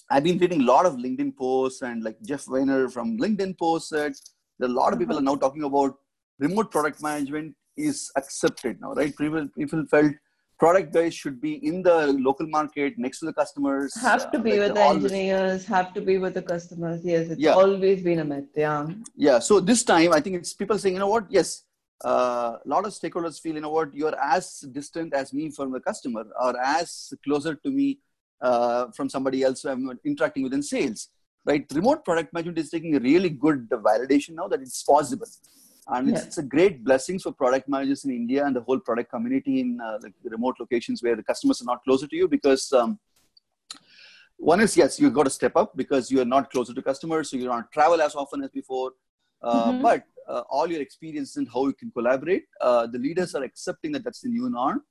I've 0.09 0.23
been 0.23 0.37
reading 0.37 0.61
a 0.61 0.65
lot 0.65 0.85
of 0.85 0.93
LinkedIn 0.93 1.35
posts 1.35 1.81
and 1.81 2.03
like 2.03 2.21
Jeff 2.21 2.47
Weiner 2.47 2.89
from 2.89 3.17
LinkedIn 3.17 3.57
posts 3.57 3.89
that 3.89 4.13
a 4.61 4.67
lot 4.67 4.93
of 4.93 4.99
people 4.99 5.17
are 5.17 5.27
now 5.29 5.35
talking 5.35 5.63
about 5.63 5.95
remote 6.39 6.71
product 6.71 7.01
management 7.01 7.55
is 7.75 8.11
accepted 8.15 8.79
now, 8.81 8.93
right? 8.93 9.15
People, 9.17 9.47
people 9.57 9.85
felt 9.89 10.13
product 10.57 10.93
guys 10.93 11.13
should 11.13 11.41
be 11.41 11.53
in 11.65 11.83
the 11.83 12.13
local 12.13 12.47
market 12.47 12.97
next 12.97 13.19
to 13.19 13.25
the 13.25 13.33
customers. 13.33 13.93
Have 14.01 14.31
to 14.31 14.39
be 14.39 14.53
uh, 14.53 14.63
with 14.63 14.73
the 14.75 14.83
engineers, 14.83 15.65
have 15.65 15.93
to 15.93 16.01
be 16.01 16.17
with 16.17 16.33
the 16.33 16.41
customers. 16.41 17.01
Yes, 17.03 17.29
it's 17.29 17.41
yeah. 17.41 17.53
always 17.53 18.01
been 18.01 18.19
a 18.19 18.25
myth. 18.25 18.45
Yeah. 18.55 18.87
Yeah. 19.15 19.39
So 19.39 19.59
this 19.59 19.83
time, 19.83 20.13
I 20.13 20.21
think 20.21 20.37
it's 20.37 20.53
people 20.53 20.77
saying, 20.77 20.95
you 20.95 20.99
know 20.99 21.07
what? 21.07 21.25
Yes, 21.29 21.63
uh, 22.03 22.57
a 22.63 22.67
lot 22.67 22.85
of 22.85 22.91
stakeholders 22.91 23.39
feel, 23.39 23.55
you 23.55 23.61
know 23.61 23.69
what, 23.69 23.93
you're 23.93 24.17
as 24.21 24.59
distant 24.71 25.13
as 25.13 25.33
me 25.33 25.49
from 25.49 25.71
the 25.71 25.79
customer 25.79 26.25
or 26.41 26.59
as 26.59 27.13
closer 27.23 27.55
to 27.55 27.71
me 27.71 27.99
uh, 28.41 28.87
from 28.91 29.09
somebody 29.09 29.43
else 29.43 29.65
I'm 29.65 29.97
interacting 30.03 30.43
with 30.43 30.53
in 30.53 30.63
sales, 30.63 31.09
right? 31.45 31.65
Remote 31.73 32.03
product 32.03 32.33
management 32.33 32.59
is 32.59 32.69
taking 32.69 32.95
a 32.95 32.99
really 32.99 33.29
good 33.29 33.69
validation 33.69 34.31
now 34.31 34.47
that 34.47 34.61
it's 34.61 34.83
possible. 34.83 35.27
And 35.87 36.09
it's, 36.09 36.23
it's, 36.25 36.37
a 36.39 36.43
great 36.43 36.83
blessing 36.83 37.19
for 37.19 37.31
product 37.31 37.69
managers 37.69 38.05
in 38.05 38.11
India 38.11 38.43
and 38.43 38.55
the 38.55 38.61
whole 38.61 38.79
product 38.79 39.11
community 39.11 39.59
in 39.59 39.79
uh, 39.79 39.99
like 40.01 40.13
remote 40.23 40.55
locations 40.59 41.03
where 41.03 41.15
the 41.15 41.21
customers 41.21 41.61
are 41.61 41.65
not 41.65 41.83
closer 41.83 42.07
to 42.07 42.15
you 42.15 42.27
because 42.27 42.73
um, 42.73 42.99
one 44.37 44.61
is 44.61 44.75
yes, 44.75 44.99
you've 44.99 45.13
got 45.13 45.23
to 45.23 45.29
step 45.29 45.55
up 45.55 45.77
because 45.77 46.09
you 46.09 46.19
are 46.21 46.25
not 46.25 46.51
closer 46.51 46.73
to 46.73 46.81
customers, 46.81 47.29
so 47.29 47.37
you 47.37 47.45
don't 47.45 47.71
travel 47.71 48.01
as 48.01 48.15
often 48.15 48.43
as 48.43 48.49
before. 48.49 48.93
Uh, 49.41 49.71
mm-hmm. 49.71 49.81
But 49.83 50.03
uh, 50.27 50.41
all 50.49 50.67
your 50.69 50.81
experience 50.81 51.37
and 51.37 51.47
how 51.53 51.67
you 51.67 51.73
can 51.73 51.91
collaborate. 51.91 52.45
Uh, 52.59 52.87
the 52.87 52.97
leaders 52.97 53.35
are 53.35 53.43
accepting 53.43 53.91
that 53.91 54.03
that's 54.03 54.21
the 54.21 54.29
new 54.29 54.49
norm. 54.49 54.83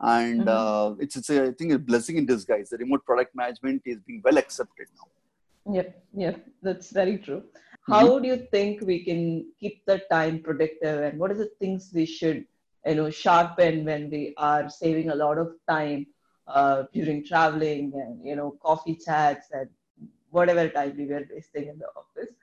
And 0.00 0.46
mm-hmm. 0.46 0.48
Uh, 0.48 0.96
it's, 0.98 1.16
it's 1.16 1.30
a, 1.30 1.48
I 1.48 1.52
think, 1.52 1.72
a 1.72 1.78
blessing 1.78 2.16
in 2.16 2.26
disguise. 2.26 2.70
The 2.70 2.78
remote 2.78 3.04
product 3.04 3.34
management 3.34 3.82
is 3.84 3.98
being 4.06 4.22
well 4.24 4.38
accepted 4.38 4.86
now. 4.96 5.74
Yep, 5.74 6.04
yep, 6.14 6.46
that's 6.62 6.90
very 6.90 7.18
true. 7.18 7.42
How 7.86 8.06
mm-hmm. 8.06 8.22
do 8.22 8.28
you 8.28 8.46
think 8.50 8.82
we 8.82 9.04
can 9.04 9.50
keep 9.58 9.84
the 9.86 10.02
time 10.10 10.40
productive, 10.42 11.02
and 11.02 11.18
what 11.18 11.30
are 11.30 11.34
the 11.34 11.50
things 11.58 11.90
we 11.94 12.06
should, 12.06 12.44
you 12.86 12.94
know, 12.94 13.10
sharpen 13.10 13.84
when 13.84 14.10
we 14.10 14.34
are 14.36 14.68
saving 14.68 15.10
a 15.10 15.14
lot 15.14 15.38
of 15.38 15.52
time 15.68 16.06
uh, 16.46 16.84
during 16.92 17.24
traveling 17.24 17.92
and 17.94 18.24
you 18.24 18.36
know 18.36 18.56
coffee 18.62 18.96
chats 18.96 19.48
and 19.52 19.68
whatever 20.30 20.68
time 20.68 20.94
we 20.96 21.06
were 21.06 21.24
wasting 21.32 21.68
in 21.68 21.78
the 21.78 21.86
office? 21.96 22.34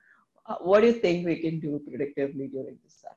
Uh, 0.46 0.56
what 0.60 0.80
do 0.80 0.86
you 0.88 0.94
think 0.94 1.26
we 1.26 1.36
can 1.36 1.60
do 1.60 1.80
predictively 1.88 2.50
during 2.50 2.78
this 2.84 3.02
time? 3.02 3.12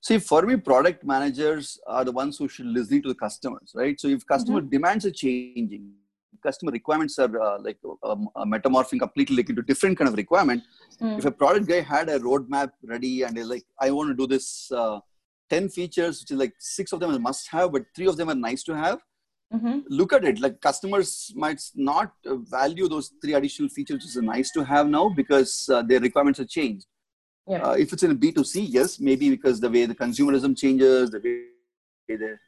See, 0.00 0.18
for 0.18 0.42
me, 0.42 0.56
product 0.56 1.04
managers 1.04 1.78
are 1.86 2.04
the 2.04 2.10
ones 2.10 2.36
who 2.36 2.48
should 2.48 2.66
listen 2.66 3.00
to 3.02 3.08
the 3.08 3.14
customers, 3.14 3.72
right? 3.74 4.00
So 4.00 4.08
if 4.08 4.26
customer 4.26 4.60
mm-hmm. 4.60 4.70
demands 4.70 5.06
are 5.06 5.12
changing, 5.12 5.92
customer 6.42 6.72
requirements 6.72 7.18
are 7.18 7.40
uh, 7.40 7.58
like 7.60 7.78
um, 8.02 8.28
uh, 8.34 8.44
metamorphing 8.44 8.98
completely 8.98 9.36
like 9.36 9.50
into 9.50 9.62
different 9.62 9.98
kind 9.98 10.08
of 10.08 10.16
requirement. 10.16 10.62
Mm. 11.00 11.18
If 11.18 11.24
a 11.24 11.30
product 11.30 11.66
guy 11.68 11.80
had 11.80 12.08
a 12.08 12.18
roadmap 12.18 12.70
ready 12.84 13.22
and 13.22 13.36
is 13.36 13.48
like, 13.48 13.64
I 13.80 13.90
want 13.90 14.10
to 14.10 14.14
do 14.14 14.26
this 14.26 14.70
uh, 14.72 15.00
10 15.50 15.68
features, 15.68 16.20
which 16.20 16.30
is 16.30 16.38
like 16.38 16.54
six 16.58 16.92
of 16.92 17.00
them 17.00 17.14
are 17.14 17.18
must 17.18 17.48
have, 17.48 17.72
but 17.72 17.84
three 17.94 18.06
of 18.06 18.16
them 18.16 18.30
are 18.30 18.34
nice 18.34 18.62
to 18.64 18.76
have, 18.76 19.00
mm-hmm. 19.52 19.80
look 19.88 20.12
at 20.12 20.24
it 20.24 20.40
like 20.40 20.60
customers 20.60 21.32
might 21.34 21.60
not 21.74 22.12
value 22.24 22.88
those 22.88 23.12
three 23.20 23.34
additional 23.34 23.68
features 23.68 23.96
which 23.96 24.04
is 24.04 24.16
nice 24.16 24.50
to 24.50 24.64
have 24.64 24.88
now 24.88 25.08
because 25.08 25.68
uh, 25.72 25.82
their 25.82 26.00
requirements 26.00 26.38
have 26.38 26.48
changed 26.48 26.86
yeah. 27.48 27.58
Uh, 27.58 27.72
if 27.72 27.92
it's 27.92 28.04
in 28.04 28.12
a 28.12 28.14
b2c 28.14 28.66
yes 28.68 29.00
maybe 29.00 29.28
because 29.28 29.60
the 29.60 29.68
way 29.68 29.84
the 29.84 29.94
consumerism 29.94 30.56
changes 30.56 31.10
the 31.10 31.18
way 31.18 32.16
the 32.16 32.38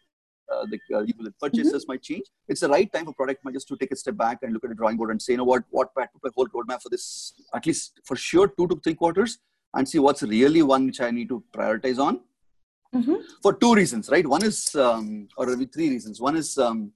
uh, 0.53 0.67
the, 0.67 0.79
uh, 0.97 1.05
purchases 1.41 1.73
mm-hmm. 1.73 1.93
might 1.93 2.03
change. 2.03 2.25
It's 2.49 2.61
the 2.61 2.69
right 2.69 2.91
time 2.93 3.07
for 3.07 3.15
product 3.15 3.45
managers 3.45 3.65
to 3.67 3.77
take 3.77 3.93
a 3.93 3.97
step 3.97 4.17
back 4.17 4.39
and 4.43 4.53
look 4.53 4.65
at 4.65 4.71
the 4.71 4.77
drawing 4.77 4.97
board 4.97 5.11
and 5.11 5.21
say, 5.21 5.33
you 5.33 5.39
know 5.39 5.45
what, 5.45 5.65
what 5.71 5.91
my 5.97 6.07
whole 6.35 6.47
roadmap 6.49 6.83
for 6.83 6.89
this, 6.89 7.33
at 7.55 7.67
least 7.67 8.01
for 8.05 8.17
sure, 8.17 8.49
two 8.49 8.67
to 8.69 8.81
three 8.83 8.95
quarters, 8.95 9.39
and 9.75 9.89
see 9.89 9.99
what's 9.99 10.23
really 10.23 10.63
one 10.63 10.87
which 10.87 11.01
I 11.01 11.11
need 11.11 11.29
to 11.29 11.43
prioritize 11.53 11.99
on 11.99 12.21
mm-hmm. 12.95 13.15
for 13.43 13.55
two 13.55 13.75
reasons, 13.75 14.09
right? 14.11 14.27
One 14.27 14.45
is, 14.45 14.75
um, 14.75 15.29
or 15.37 15.47
three 15.67 15.91
reasons. 15.91 16.21
One 16.21 16.37
is, 16.37 16.59
um, 16.59 16.93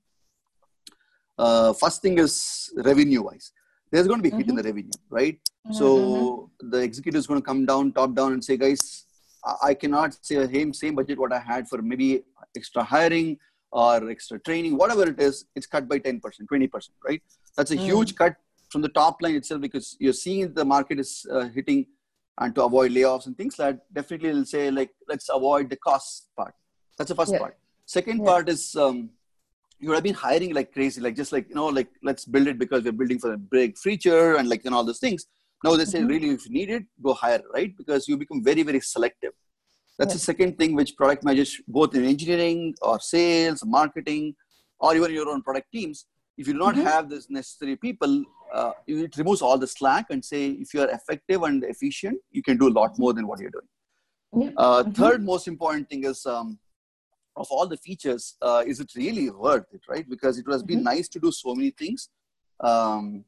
uh, 1.38 1.72
first 1.72 2.02
thing 2.02 2.18
is 2.18 2.70
revenue 2.76 3.22
wise. 3.22 3.52
There's 3.90 4.06
going 4.06 4.18
to 4.18 4.22
be 4.22 4.28
mm-hmm. 4.28 4.38
hit 4.38 4.48
in 4.48 4.54
the 4.54 4.62
mm-hmm. 4.62 4.68
revenue, 4.68 4.90
right? 5.08 5.40
So 5.72 6.50
mm-hmm. 6.62 6.70
the 6.70 6.78
executive 6.78 7.18
is 7.18 7.26
going 7.26 7.40
to 7.40 7.44
come 7.44 7.64
down, 7.64 7.92
top 7.92 8.14
down, 8.14 8.32
and 8.32 8.44
say, 8.44 8.56
guys, 8.56 9.06
I 9.62 9.74
cannot 9.74 10.14
say 10.24 10.46
same 10.46 10.72
same 10.74 10.94
budget 10.94 11.18
what 11.18 11.32
I 11.32 11.38
had 11.38 11.68
for 11.68 11.80
maybe 11.80 12.22
extra 12.56 12.82
hiring 12.82 13.38
or 13.70 14.10
extra 14.10 14.38
training, 14.40 14.76
whatever 14.76 15.08
it 15.08 15.20
is. 15.20 15.44
It's 15.54 15.66
cut 15.66 15.88
by 15.88 15.98
ten 15.98 16.20
percent, 16.20 16.48
twenty 16.48 16.66
percent, 16.66 16.96
right? 17.04 17.22
That's 17.56 17.70
a 17.70 17.76
mm. 17.76 17.84
huge 17.84 18.14
cut 18.14 18.36
from 18.70 18.82
the 18.82 18.88
top 18.88 19.22
line 19.22 19.34
itself 19.34 19.60
because 19.60 19.96
you're 19.98 20.12
seeing 20.12 20.52
the 20.52 20.64
market 20.64 21.00
is 21.00 21.26
uh, 21.30 21.48
hitting 21.48 21.86
and 22.40 22.54
to 22.54 22.64
avoid 22.64 22.92
layoffs 22.92 23.26
and 23.26 23.36
things 23.36 23.58
like 23.58 23.76
that, 23.76 23.94
definitely 23.94 24.32
will 24.32 24.44
say 24.44 24.70
like 24.70 24.90
let's 25.08 25.28
avoid 25.28 25.70
the 25.70 25.76
cost 25.76 26.28
part. 26.36 26.54
That's 26.96 27.08
the 27.08 27.14
first 27.14 27.32
yeah. 27.32 27.38
part. 27.38 27.56
Second 27.84 28.18
yeah. 28.18 28.24
part 28.24 28.48
is 28.48 28.76
um, 28.76 29.10
you 29.78 29.88
would 29.88 29.94
have 29.94 30.04
been 30.04 30.14
hiring 30.14 30.54
like 30.54 30.72
crazy, 30.72 31.00
like 31.00 31.16
just 31.16 31.32
like 31.32 31.48
you 31.48 31.54
know, 31.54 31.66
like 31.66 31.88
let's 32.02 32.24
build 32.24 32.46
it 32.46 32.58
because 32.58 32.84
we're 32.84 32.92
building 32.92 33.18
for 33.18 33.32
a 33.32 33.38
big 33.38 33.78
feature 33.78 34.36
and 34.36 34.48
like 34.48 34.64
and 34.64 34.74
all 34.74 34.84
those 34.84 34.98
things. 34.98 35.26
Now 35.64 35.76
they 35.76 35.84
say 35.84 35.98
mm-hmm. 35.98 36.08
really 36.08 36.30
if 36.30 36.46
you 36.46 36.52
need 36.52 36.70
it, 36.70 36.84
go 37.02 37.14
higher, 37.14 37.42
right? 37.52 37.76
Because 37.76 38.08
you 38.08 38.16
become 38.16 38.42
very, 38.42 38.62
very 38.62 38.80
selective. 38.80 39.32
That's 39.98 40.10
yeah. 40.10 40.14
the 40.14 40.20
second 40.20 40.58
thing 40.58 40.74
which 40.74 40.96
product 40.96 41.24
managers, 41.24 41.60
both 41.66 41.94
in 41.94 42.04
engineering 42.04 42.74
or 42.82 43.00
sales, 43.00 43.64
marketing, 43.64 44.36
or 44.78 44.94
even 44.94 45.12
your 45.12 45.28
own 45.28 45.42
product 45.42 45.72
teams, 45.72 46.06
if 46.36 46.46
you 46.46 46.52
do 46.52 46.58
not 46.60 46.76
mm-hmm. 46.76 46.84
have 46.84 47.10
this 47.10 47.28
necessary 47.28 47.74
people, 47.74 48.24
uh, 48.54 48.70
it 48.86 49.16
removes 49.16 49.42
all 49.42 49.58
the 49.58 49.66
slack 49.66 50.06
and 50.10 50.24
say 50.24 50.50
if 50.50 50.72
you 50.72 50.80
are 50.80 50.90
effective 50.90 51.42
and 51.42 51.64
efficient, 51.64 52.18
you 52.30 52.42
can 52.42 52.56
do 52.56 52.68
a 52.68 52.74
lot 52.80 52.96
more 52.98 53.12
than 53.12 53.26
what 53.26 53.40
you're 53.40 53.50
doing. 53.50 53.68
Yeah. 54.44 54.50
Uh, 54.56 54.82
mm-hmm. 54.82 54.92
Third 54.92 55.24
most 55.24 55.48
important 55.48 55.90
thing 55.90 56.04
is 56.04 56.24
um, 56.26 56.58
of 57.36 57.48
all 57.50 57.66
the 57.66 57.76
features, 57.76 58.36
uh, 58.40 58.62
is 58.64 58.78
it 58.78 58.92
really 58.94 59.30
worth 59.30 59.66
it, 59.72 59.80
right? 59.88 60.08
Because 60.08 60.38
it 60.38 60.46
would 60.46 60.54
have 60.54 60.66
been 60.66 60.78
mm-hmm. 60.78 60.96
nice 60.96 61.08
to 61.08 61.18
do 61.18 61.32
so 61.32 61.54
many 61.56 61.70
things. 61.70 62.08
Um, 62.60 63.24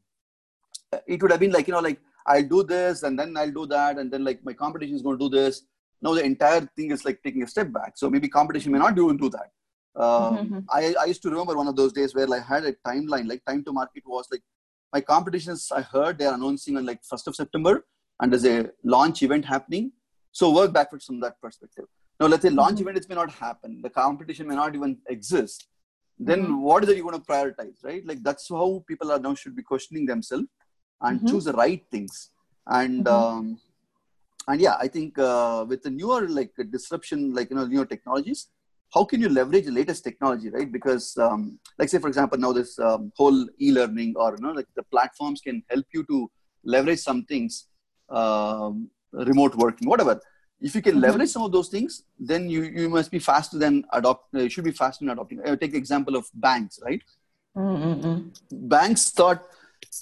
it 1.07 1.21
would 1.21 1.33
have 1.33 1.41
been 1.41 1.53
like, 1.53 1.67
you 1.67 1.73
know, 1.75 1.81
like 1.81 2.01
I'll 2.27 2.43
do 2.43 2.63
this 2.63 3.03
and 3.03 3.19
then 3.19 3.37
I'll 3.37 3.51
do 3.51 3.67
that. 3.67 3.99
And 3.99 4.13
then 4.13 4.25
like 4.25 4.45
my 4.45 4.53
competition 4.53 4.97
is 4.97 5.03
going 5.03 5.19
to 5.19 5.29
do 5.29 5.37
this. 5.37 5.63
Now 6.03 6.15
the 6.15 6.25
entire 6.25 6.69
thing 6.77 6.91
is 6.91 7.05
like 7.05 7.21
taking 7.23 7.43
a 7.43 7.47
step 7.47 7.73
back. 7.73 7.93
So 7.97 8.09
maybe 8.09 8.29
competition 8.29 8.73
may 8.73 8.79
not 8.79 8.95
do, 8.95 9.17
do 9.17 9.31
that. 9.31 9.51
Um, 9.97 10.37
mm-hmm. 10.37 10.59
I, 10.71 10.95
I 11.01 11.05
used 11.07 11.23
to 11.23 11.31
remember 11.31 11.57
one 11.57 11.69
of 11.69 11.77
those 11.77 11.93
days 11.93 12.15
where 12.15 12.33
I 12.33 12.41
had 12.41 12.65
a 12.65 12.73
timeline, 12.87 13.29
like 13.29 13.45
time 13.45 13.65
to 13.65 13.73
market 13.73 14.05
was 14.07 14.27
like 14.31 14.43
my 14.93 15.01
competitions, 15.01 15.71
I 15.75 15.83
heard 15.83 16.19
they're 16.19 16.35
announcing 16.35 16.77
on 16.77 16.87
like 16.87 17.01
1st 17.03 17.27
of 17.29 17.37
September 17.37 17.85
and 18.21 18.33
there's 18.33 18.47
a 18.47 18.71
launch 18.85 19.23
event 19.23 19.45
happening. 19.45 19.93
So 20.33 20.55
work 20.55 20.73
backwards 20.73 21.07
from 21.07 21.21
that 21.21 21.41
perspective. 21.41 21.87
Now, 22.21 22.27
let's 22.27 22.43
say 22.43 22.51
launch 22.51 22.79
Mhm. 22.79 22.83
events 22.83 23.09
may 23.09 23.15
not 23.15 23.31
happen, 23.31 23.81
the 23.83 23.91
competition 23.91 24.47
may 24.47 24.55
not 24.55 24.75
even 24.75 24.99
exist. 25.09 25.69
Then 26.19 26.47
Mhm. 26.47 26.61
what 26.61 26.85
is 26.85 26.91
it 26.91 26.97
you 26.99 27.05
want 27.05 27.17
to 27.17 27.33
prioritize, 27.33 27.83
right? 27.83 28.05
Like 28.07 28.23
that's 28.23 28.49
how 28.49 28.85
people 28.87 29.11
are 29.11 29.19
now 29.19 29.35
should 29.35 29.57
be 29.57 29.63
questioning 29.63 30.07
themselves 30.07 30.47
and 31.03 31.21
Mhm. 31.21 31.29
choose 31.29 31.45
the 31.45 31.53
right 31.53 31.85
things. 31.91 32.31
And 32.67 33.07
Mhm. 33.07 33.09
um, 33.09 33.59
and 34.49 34.61
yeah, 34.61 34.77
I 34.79 34.89
think 34.89 35.19
uh, 35.19 35.65
with 35.69 35.83
the 35.83 35.91
newer 35.91 36.29
like 36.29 36.53
disruption, 36.71 37.35
like 37.35 37.51
you 37.51 37.57
know, 37.57 37.67
newer 37.67 37.87
technologies, 37.87 38.49
how 38.95 39.05
can 39.05 39.21
you 39.21 39.29
leverage 39.29 39.67
the 39.67 39.73
latest 39.73 40.03
technology, 40.05 40.51
right? 40.51 40.71
Because 40.71 41.17
um, 41.19 41.59
like 41.79 41.89
say 41.89 41.99
for 41.99 42.09
example, 42.09 42.39
now 42.39 42.53
this 42.53 42.79
um, 42.79 43.13
whole 43.17 43.47
e-learning 43.61 44.15
or 44.17 44.35
you 44.37 44.43
know 44.43 44.53
like 44.53 44.67
the 44.77 44.83
platforms 44.85 45.41
can 45.41 45.63
help 45.71 45.87
you 45.93 46.05
to 46.05 46.31
leverage 46.65 46.99
some 47.01 47.25
things, 47.25 47.67
um, 48.09 48.91
remote 49.13 49.55
working, 49.57 49.89
whatever. 49.89 50.21
If 50.61 50.75
you 50.75 50.83
can 50.83 50.97
Mhm. 50.97 51.01
leverage 51.01 51.31
some 51.31 51.43
of 51.43 51.53
those 51.53 51.69
things, 51.69 52.03
then 52.19 52.51
you 52.51 52.63
you 52.65 52.89
must 52.89 53.11
be 53.11 53.19
faster 53.19 53.59
than 53.59 53.85
adopt. 53.93 54.35
Uh, 54.35 54.41
you 54.41 54.51
should 54.51 54.65
be 54.65 54.73
faster 54.73 55.05
in 55.05 55.11
adopting. 55.11 55.41
Uh, 55.47 55.57
take 55.57 55.73
the 55.73 55.79
example 55.79 56.17
of 56.17 56.27
banks, 56.35 56.79
right? 56.85 57.03
Mm-mm-mm. 57.57 58.31
banks 58.53 59.11
thought 59.11 59.45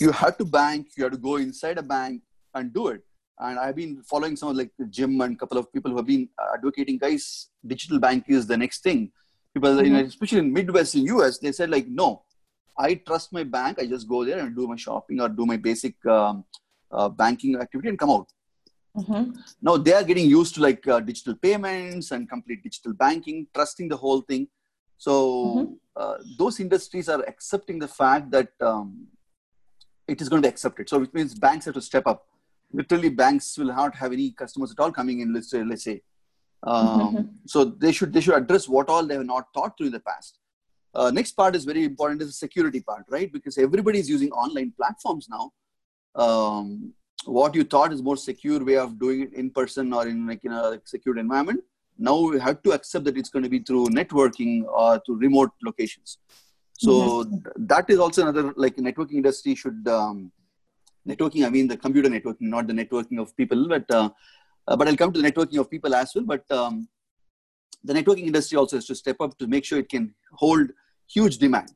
you 0.00 0.12
have 0.12 0.36
to 0.38 0.44
bank, 0.44 0.88
you 0.96 1.04
have 1.04 1.12
to 1.12 1.18
go 1.18 1.36
inside 1.36 1.78
a 1.78 1.82
bank 1.82 2.22
and 2.54 2.72
do 2.72 2.88
it. 2.88 3.02
And 3.40 3.58
I've 3.58 3.76
been 3.76 4.02
following 4.02 4.36
some 4.36 4.48
of 4.50 4.56
like 4.56 4.72
Jim 4.90 5.20
and 5.20 5.34
a 5.34 5.38
couple 5.38 5.58
of 5.58 5.72
people 5.72 5.90
who 5.90 5.98
have 5.98 6.06
been 6.06 6.28
uh, 6.38 6.54
advocating, 6.54 6.98
guys, 6.98 7.50
digital 7.66 7.98
bank 8.00 8.24
is 8.28 8.46
the 8.46 8.56
next 8.56 8.82
thing. 8.82 9.12
People, 9.54 9.82
you 9.84 9.90
know, 9.90 10.00
Mhm. 10.00 10.06
especially 10.06 10.40
in 10.40 10.52
Midwest 10.52 10.94
in 10.94 11.04
US, 11.04 11.38
they 11.38 11.52
said 11.52 11.70
like, 11.70 11.86
no, 11.88 12.24
I 12.76 12.94
trust 12.94 13.32
my 13.32 13.44
bank. 13.44 13.78
I 13.78 13.86
just 13.86 14.08
go 14.08 14.24
there 14.24 14.40
and 14.40 14.54
do 14.56 14.66
my 14.66 14.76
shopping 14.76 15.20
or 15.20 15.28
do 15.28 15.46
my 15.46 15.56
basic 15.56 15.94
um, 16.06 16.44
uh, 16.90 17.08
banking 17.08 17.56
activity 17.56 17.88
and 17.90 17.98
come 17.98 18.10
out. 18.10 18.28
Mhm. 18.96 19.38
Now 19.62 19.76
they 19.76 19.92
are 19.92 20.02
getting 20.04 20.28
used 20.28 20.54
to 20.56 20.60
like 20.60 20.86
uh, 20.88 21.00
digital 21.00 21.34
payments 21.34 22.10
and 22.10 22.28
complete 22.28 22.62
digital 22.62 22.92
banking, 22.92 23.46
trusting 23.54 23.88
the 23.88 23.96
whole 23.96 24.22
thing. 24.22 24.48
So 24.96 25.12
Mhm. 25.46 25.78
uh, 25.96 26.16
those 26.38 26.58
industries 26.60 27.08
are 27.08 27.22
accepting 27.32 27.78
the 27.78 27.88
fact 27.88 28.30
that 28.32 28.50
um, 28.60 29.06
it 30.08 30.20
is 30.20 30.28
going 30.28 30.42
to 30.42 30.48
be 30.48 30.50
accepted. 30.50 30.88
So 30.88 30.98
which 30.98 31.12
means 31.12 31.34
banks 31.34 31.66
have 31.66 31.74
to 31.74 31.80
step 31.80 32.06
up. 32.06 32.26
Literally, 32.72 33.08
banks 33.08 33.56
will 33.56 33.66
not 33.66 33.94
have 33.96 34.12
any 34.12 34.30
customers 34.32 34.72
at 34.72 34.80
all 34.80 34.92
coming 34.92 35.20
in. 35.20 35.32
Let's 35.32 35.50
say, 35.50 35.62
let's 35.62 35.84
say. 35.84 36.02
Um. 36.62 37.30
So 37.46 37.64
they 37.64 37.92
should 37.92 38.12
they 38.12 38.20
should 38.20 38.34
address 38.34 38.68
what 38.68 38.88
all 38.88 39.06
they 39.06 39.14
have 39.14 39.24
not 39.24 39.46
thought 39.54 39.78
through 39.78 39.86
in 39.86 39.92
the 39.92 40.00
past. 40.00 40.38
Uh, 40.94 41.10
next 41.10 41.32
part 41.32 41.54
is 41.56 41.64
very 41.64 41.84
important 41.84 42.20
is 42.22 42.28
the 42.28 42.32
security 42.34 42.80
part, 42.80 43.04
right? 43.08 43.32
Because 43.32 43.56
everybody 43.56 43.98
is 43.98 44.08
using 44.10 44.30
online 44.32 44.72
platforms 44.76 45.28
now. 45.30 45.52
Um, 46.14 46.92
what 47.24 47.54
you 47.54 47.64
thought 47.64 47.92
is 47.92 48.02
more 48.02 48.16
secure 48.16 48.64
way 48.64 48.76
of 48.76 48.98
doing 48.98 49.22
it 49.22 49.34
in 49.34 49.50
person 49.50 49.92
or 49.92 50.06
in 50.06 50.26
like 50.26 50.44
in 50.44 50.52
a 50.52 50.80
secured 50.84 51.18
environment 51.18 51.62
now 51.98 52.16
we 52.16 52.38
have 52.38 52.62
to 52.62 52.72
accept 52.72 53.04
that 53.04 53.18
it's 53.18 53.30
going 53.30 53.42
to 53.42 53.48
be 53.48 53.58
through 53.58 53.86
networking 53.86 54.64
or 54.64 55.00
through 55.04 55.16
remote 55.16 55.50
locations 55.64 56.18
so 56.84 57.24
th- 57.24 57.56
that 57.72 57.86
is 57.94 57.98
also 57.98 58.22
another 58.22 58.44
like 58.64 58.76
networking 58.88 59.18
industry 59.22 59.54
should 59.62 59.80
um, 59.98 60.30
networking 61.10 61.44
i 61.46 61.50
mean 61.54 61.66
the 61.72 61.76
computer 61.84 62.10
networking 62.16 62.48
not 62.56 62.66
the 62.70 62.76
networking 62.80 63.18
of 63.24 63.36
people 63.40 63.68
but 63.74 63.86
uh, 63.98 64.08
uh, 64.68 64.76
but 64.76 64.88
i'll 64.88 65.00
come 65.02 65.12
to 65.12 65.20
the 65.20 65.28
networking 65.30 65.58
of 65.60 65.70
people 65.70 65.94
as 65.94 66.12
well. 66.14 66.24
But 66.24 66.44
um, 66.60 66.88
the 67.82 67.94
networking 67.94 68.26
industry 68.26 68.58
also 68.58 68.76
has 68.76 68.86
to 68.86 68.94
step 68.94 69.20
up 69.20 69.38
to 69.38 69.46
make 69.46 69.64
sure 69.64 69.78
it 69.78 69.88
can 69.88 70.14
hold 70.32 70.70
huge 71.16 71.38
demand 71.38 71.70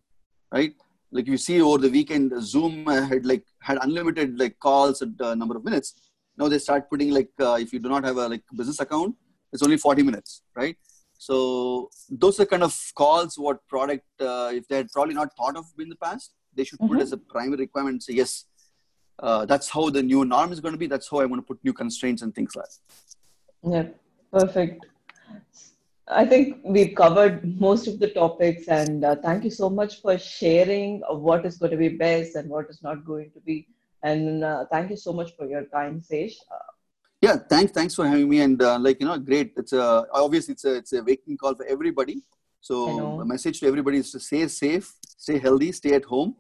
right? 0.53 0.75
Like 1.11 1.27
you 1.27 1.37
see 1.37 1.61
over 1.61 1.79
the 1.79 1.91
weekend 1.91 2.33
zoom 2.43 2.87
had 2.87 3.27
like 3.27 3.45
had 3.61 3.79
unlimited 3.83 4.39
like 4.39 4.59
calls 4.59 5.03
and 5.03 5.21
uh, 5.21 5.35
number 5.35 5.57
of 5.57 5.65
minutes. 5.65 5.95
Now 6.37 6.49
they 6.49 6.59
start 6.59 6.89
putting 6.91 7.11
like 7.11 7.31
uh, 7.41 7.59
if 7.61 7.73
you 7.73 7.79
do 7.79 7.89
not 7.89 8.05
have 8.05 8.17
a 8.17 8.29
like 8.29 8.43
business 8.55 8.81
account 8.81 9.17
it's 9.53 9.63
only 9.63 9.77
40 9.77 10.03
minutes 10.03 10.43
right 10.57 10.77
so 11.27 11.37
those 12.23 12.37
are 12.41 12.47
kind 12.53 12.65
of 12.69 12.75
calls 13.01 13.35
what 13.47 13.59
product 13.73 14.07
uh, 14.31 14.51
if 14.59 14.65
they 14.69 14.79
had 14.81 14.89
probably 14.97 15.17
not 15.21 15.37
thought 15.41 15.57
of 15.61 15.67
in 15.85 15.91
the 15.95 16.01
past 16.07 16.33
they 16.57 16.65
should 16.69 16.81
put 16.89 16.97
Mhm. 16.97 17.05
as 17.05 17.13
a 17.17 17.21
primary 17.35 17.61
requirement 17.67 17.95
and 17.99 18.07
say 18.09 18.15
yes 18.23 18.33
uh, 19.27 19.43
that's 19.51 19.69
how 19.75 19.85
the 19.97 20.03
new 20.13 20.23
norm 20.35 20.51
is 20.57 20.61
going 20.65 20.77
to 20.79 20.83
be 20.85 20.89
that's 20.95 21.11
how 21.13 21.21
i 21.25 21.29
want 21.33 21.43
to 21.43 21.49
put 21.51 21.61
new 21.69 21.75
constraints 21.83 22.23
and 22.27 22.35
things 22.39 22.57
like 22.61 22.73
that 22.73 23.73
Yeah, 23.75 23.89
perfect. 24.37 24.87
I 26.21 26.25
think 26.31 26.47
we've 26.77 26.95
covered 27.01 27.35
most 27.65 27.85
of 27.91 27.99
the 28.03 28.09
topics, 28.15 28.65
and 28.77 29.05
uh, 29.11 29.17
thank 29.27 29.45
you 29.47 29.53
so 29.59 29.69
much 29.81 29.93
for 30.03 30.15
sharing 30.19 30.97
what 31.27 31.47
is 31.51 31.59
going 31.61 31.71
to 31.75 31.81
be 31.83 31.91
best 32.07 32.35
and 32.41 32.51
what 32.55 32.73
is 32.73 32.81
not 32.87 33.05
going 33.11 33.29
to 33.37 33.41
be. 33.51 33.57
And 34.11 34.43
uh, 34.49 34.65
thank 34.73 34.91
you 34.91 34.97
so 34.97 35.13
much 35.21 35.31
for 35.37 35.47
your 35.53 35.63
time, 35.77 36.03
Sesh. 36.09 36.35
Yeah 37.23 37.37
thanks 37.53 37.71
thanks 37.73 37.95
for 37.95 38.05
having 38.05 38.29
me 38.29 38.41
and 38.41 38.61
uh, 38.61 38.79
like 38.81 39.01
you 39.01 39.07
know 39.07 39.17
great 39.17 39.53
it's 39.57 39.73
a 39.73 40.05
obviously 40.13 40.53
it's 40.55 40.65
a 40.65 40.75
it's 40.81 40.93
a 40.93 41.03
waking 41.09 41.37
call 41.43 41.55
for 41.55 41.67
everybody 41.75 42.17
so 42.61 42.77
a 43.25 43.25
message 43.25 43.61
to 43.61 43.67
everybody 43.69 43.99
is 43.99 44.11
to 44.15 44.19
stay 44.19 44.47
safe 44.49 44.89
stay 45.25 45.39
healthy 45.39 45.71
stay 45.71 45.93
at 45.95 46.05
home 46.05 46.35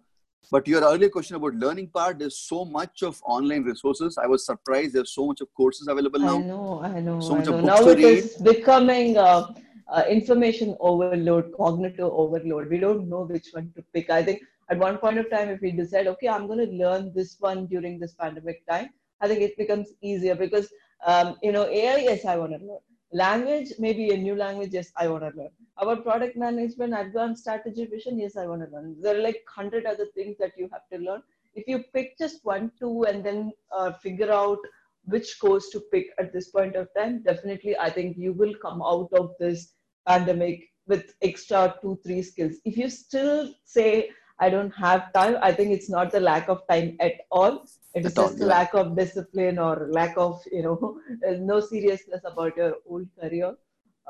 but 0.50 0.66
your 0.66 0.82
earlier 0.88 1.08
question 1.08 1.36
about 1.36 1.54
learning 1.54 1.88
part 1.98 2.18
there's 2.18 2.36
so 2.36 2.64
much 2.64 3.04
of 3.08 3.20
online 3.36 3.62
resources 3.62 4.18
i 4.18 4.26
was 4.26 4.44
surprised 4.44 4.92
there's 4.96 5.14
so 5.14 5.26
much 5.28 5.40
of 5.40 5.54
courses 5.54 5.86
available 5.86 6.20
now. 6.20 6.36
I 6.36 6.38
now 6.38 6.46
know, 6.46 6.82
I 6.82 7.00
know, 7.00 7.20
So 7.20 7.34
I 7.34 7.38
much 7.38 7.48
of 7.48 7.54
know. 7.54 7.62
books 7.62 7.80
Now 7.84 7.88
it 7.92 8.00
is 8.00 8.36
becoming 8.50 9.16
uh, 9.16 9.54
uh, 9.92 10.04
information 10.08 10.76
overload, 10.80 11.52
cognitive 11.56 12.10
overload. 12.12 12.68
We 12.68 12.78
don't 12.78 13.08
know 13.08 13.22
which 13.22 13.48
one 13.52 13.72
to 13.76 13.84
pick. 13.94 14.10
I 14.10 14.22
think 14.22 14.42
at 14.70 14.78
one 14.78 14.98
point 14.98 15.18
of 15.18 15.30
time, 15.30 15.48
if 15.50 15.60
we 15.60 15.70
decide, 15.70 16.06
okay, 16.08 16.28
I'm 16.28 16.46
going 16.46 16.66
to 16.66 16.72
learn 16.72 17.12
this 17.14 17.36
one 17.38 17.66
during 17.66 17.98
this 17.98 18.14
pandemic 18.14 18.66
time, 18.66 18.90
I 19.22 19.28
think 19.28 19.40
it 19.40 19.56
becomes 19.56 19.88
easier 20.02 20.34
because, 20.34 20.68
um, 21.06 21.36
you 21.42 21.52
know, 21.52 21.66
AI, 21.66 21.98
yes, 21.98 22.24
I 22.24 22.36
want 22.36 22.52
to 22.52 22.58
learn. 22.58 22.78
Language, 23.12 23.68
maybe 23.78 24.10
a 24.10 24.16
new 24.16 24.34
language, 24.34 24.70
yes, 24.72 24.90
I 24.96 25.06
want 25.06 25.22
to 25.22 25.38
learn. 25.38 25.50
About 25.78 26.02
product 26.02 26.36
management, 26.36 26.94
advanced 26.94 27.42
strategy 27.42 27.86
vision, 27.86 28.18
yes, 28.18 28.36
I 28.36 28.46
want 28.46 28.62
to 28.62 28.74
learn. 28.74 28.96
There 29.00 29.16
are 29.16 29.22
like 29.22 29.42
hundred 29.48 29.86
other 29.86 30.06
things 30.14 30.36
that 30.38 30.52
you 30.56 30.68
have 30.72 30.82
to 30.92 30.98
learn. 30.98 31.22
If 31.54 31.68
you 31.68 31.84
pick 31.94 32.18
just 32.18 32.44
one, 32.44 32.72
two, 32.78 33.04
and 33.04 33.24
then 33.24 33.52
uh, 33.70 33.92
figure 33.92 34.32
out 34.32 34.58
which 35.04 35.38
course 35.38 35.68
to 35.70 35.80
pick 35.92 36.06
at 36.18 36.32
this 36.32 36.48
point 36.50 36.74
of 36.74 36.88
time, 36.96 37.22
definitely 37.22 37.76
I 37.78 37.90
think 37.90 38.16
you 38.16 38.32
will 38.32 38.54
come 38.60 38.82
out 38.82 39.10
of 39.12 39.32
this 39.38 39.74
pandemic 40.06 40.68
with 40.86 41.14
extra 41.22 41.76
two, 41.80 41.98
three 42.04 42.22
skills. 42.22 42.54
If 42.64 42.76
you 42.76 42.88
still 42.88 43.54
say, 43.64 44.10
I 44.38 44.50
don't 44.50 44.70
have 44.72 45.12
time, 45.12 45.36
I 45.42 45.52
think 45.52 45.70
it's 45.70 45.90
not 45.90 46.10
the 46.10 46.20
lack 46.20 46.48
of 46.48 46.62
time 46.68 46.96
at 47.00 47.14
all. 47.30 47.66
It 47.94 48.06
is 48.06 48.14
just 48.14 48.38
lack 48.38 48.74
of 48.74 48.96
discipline 48.96 49.58
or 49.58 49.88
lack 49.90 50.16
of, 50.16 50.42
you 50.50 50.62
know, 50.62 51.00
no 51.38 51.60
seriousness 51.60 52.22
about 52.24 52.56
your 52.56 52.76
old 52.88 53.06
career. 53.20 53.54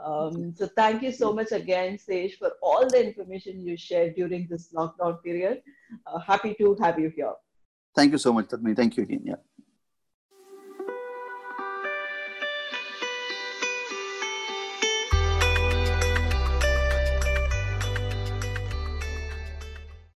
Um, 0.02 0.54
so 0.54 0.68
thank 0.74 1.02
you 1.02 1.12
so 1.12 1.32
much 1.32 1.52
again, 1.52 1.98
Sage, 1.98 2.38
for 2.38 2.52
all 2.62 2.88
the 2.88 3.04
information 3.04 3.60
you 3.60 3.76
shared 3.76 4.14
during 4.14 4.46
this 4.48 4.72
lockdown 4.72 5.22
period. 5.22 5.62
Uh, 6.06 6.18
happy 6.20 6.54
to 6.54 6.76
have 6.80 6.98
you 6.98 7.12
here. 7.14 7.34
thank 7.96 8.12
you 8.12 8.18
so 8.18 8.32
much 8.32 8.46
Tatmi. 8.50 8.74
thank 8.74 8.96
you 8.96 9.02
again 9.02 9.20
yeah 9.30 9.40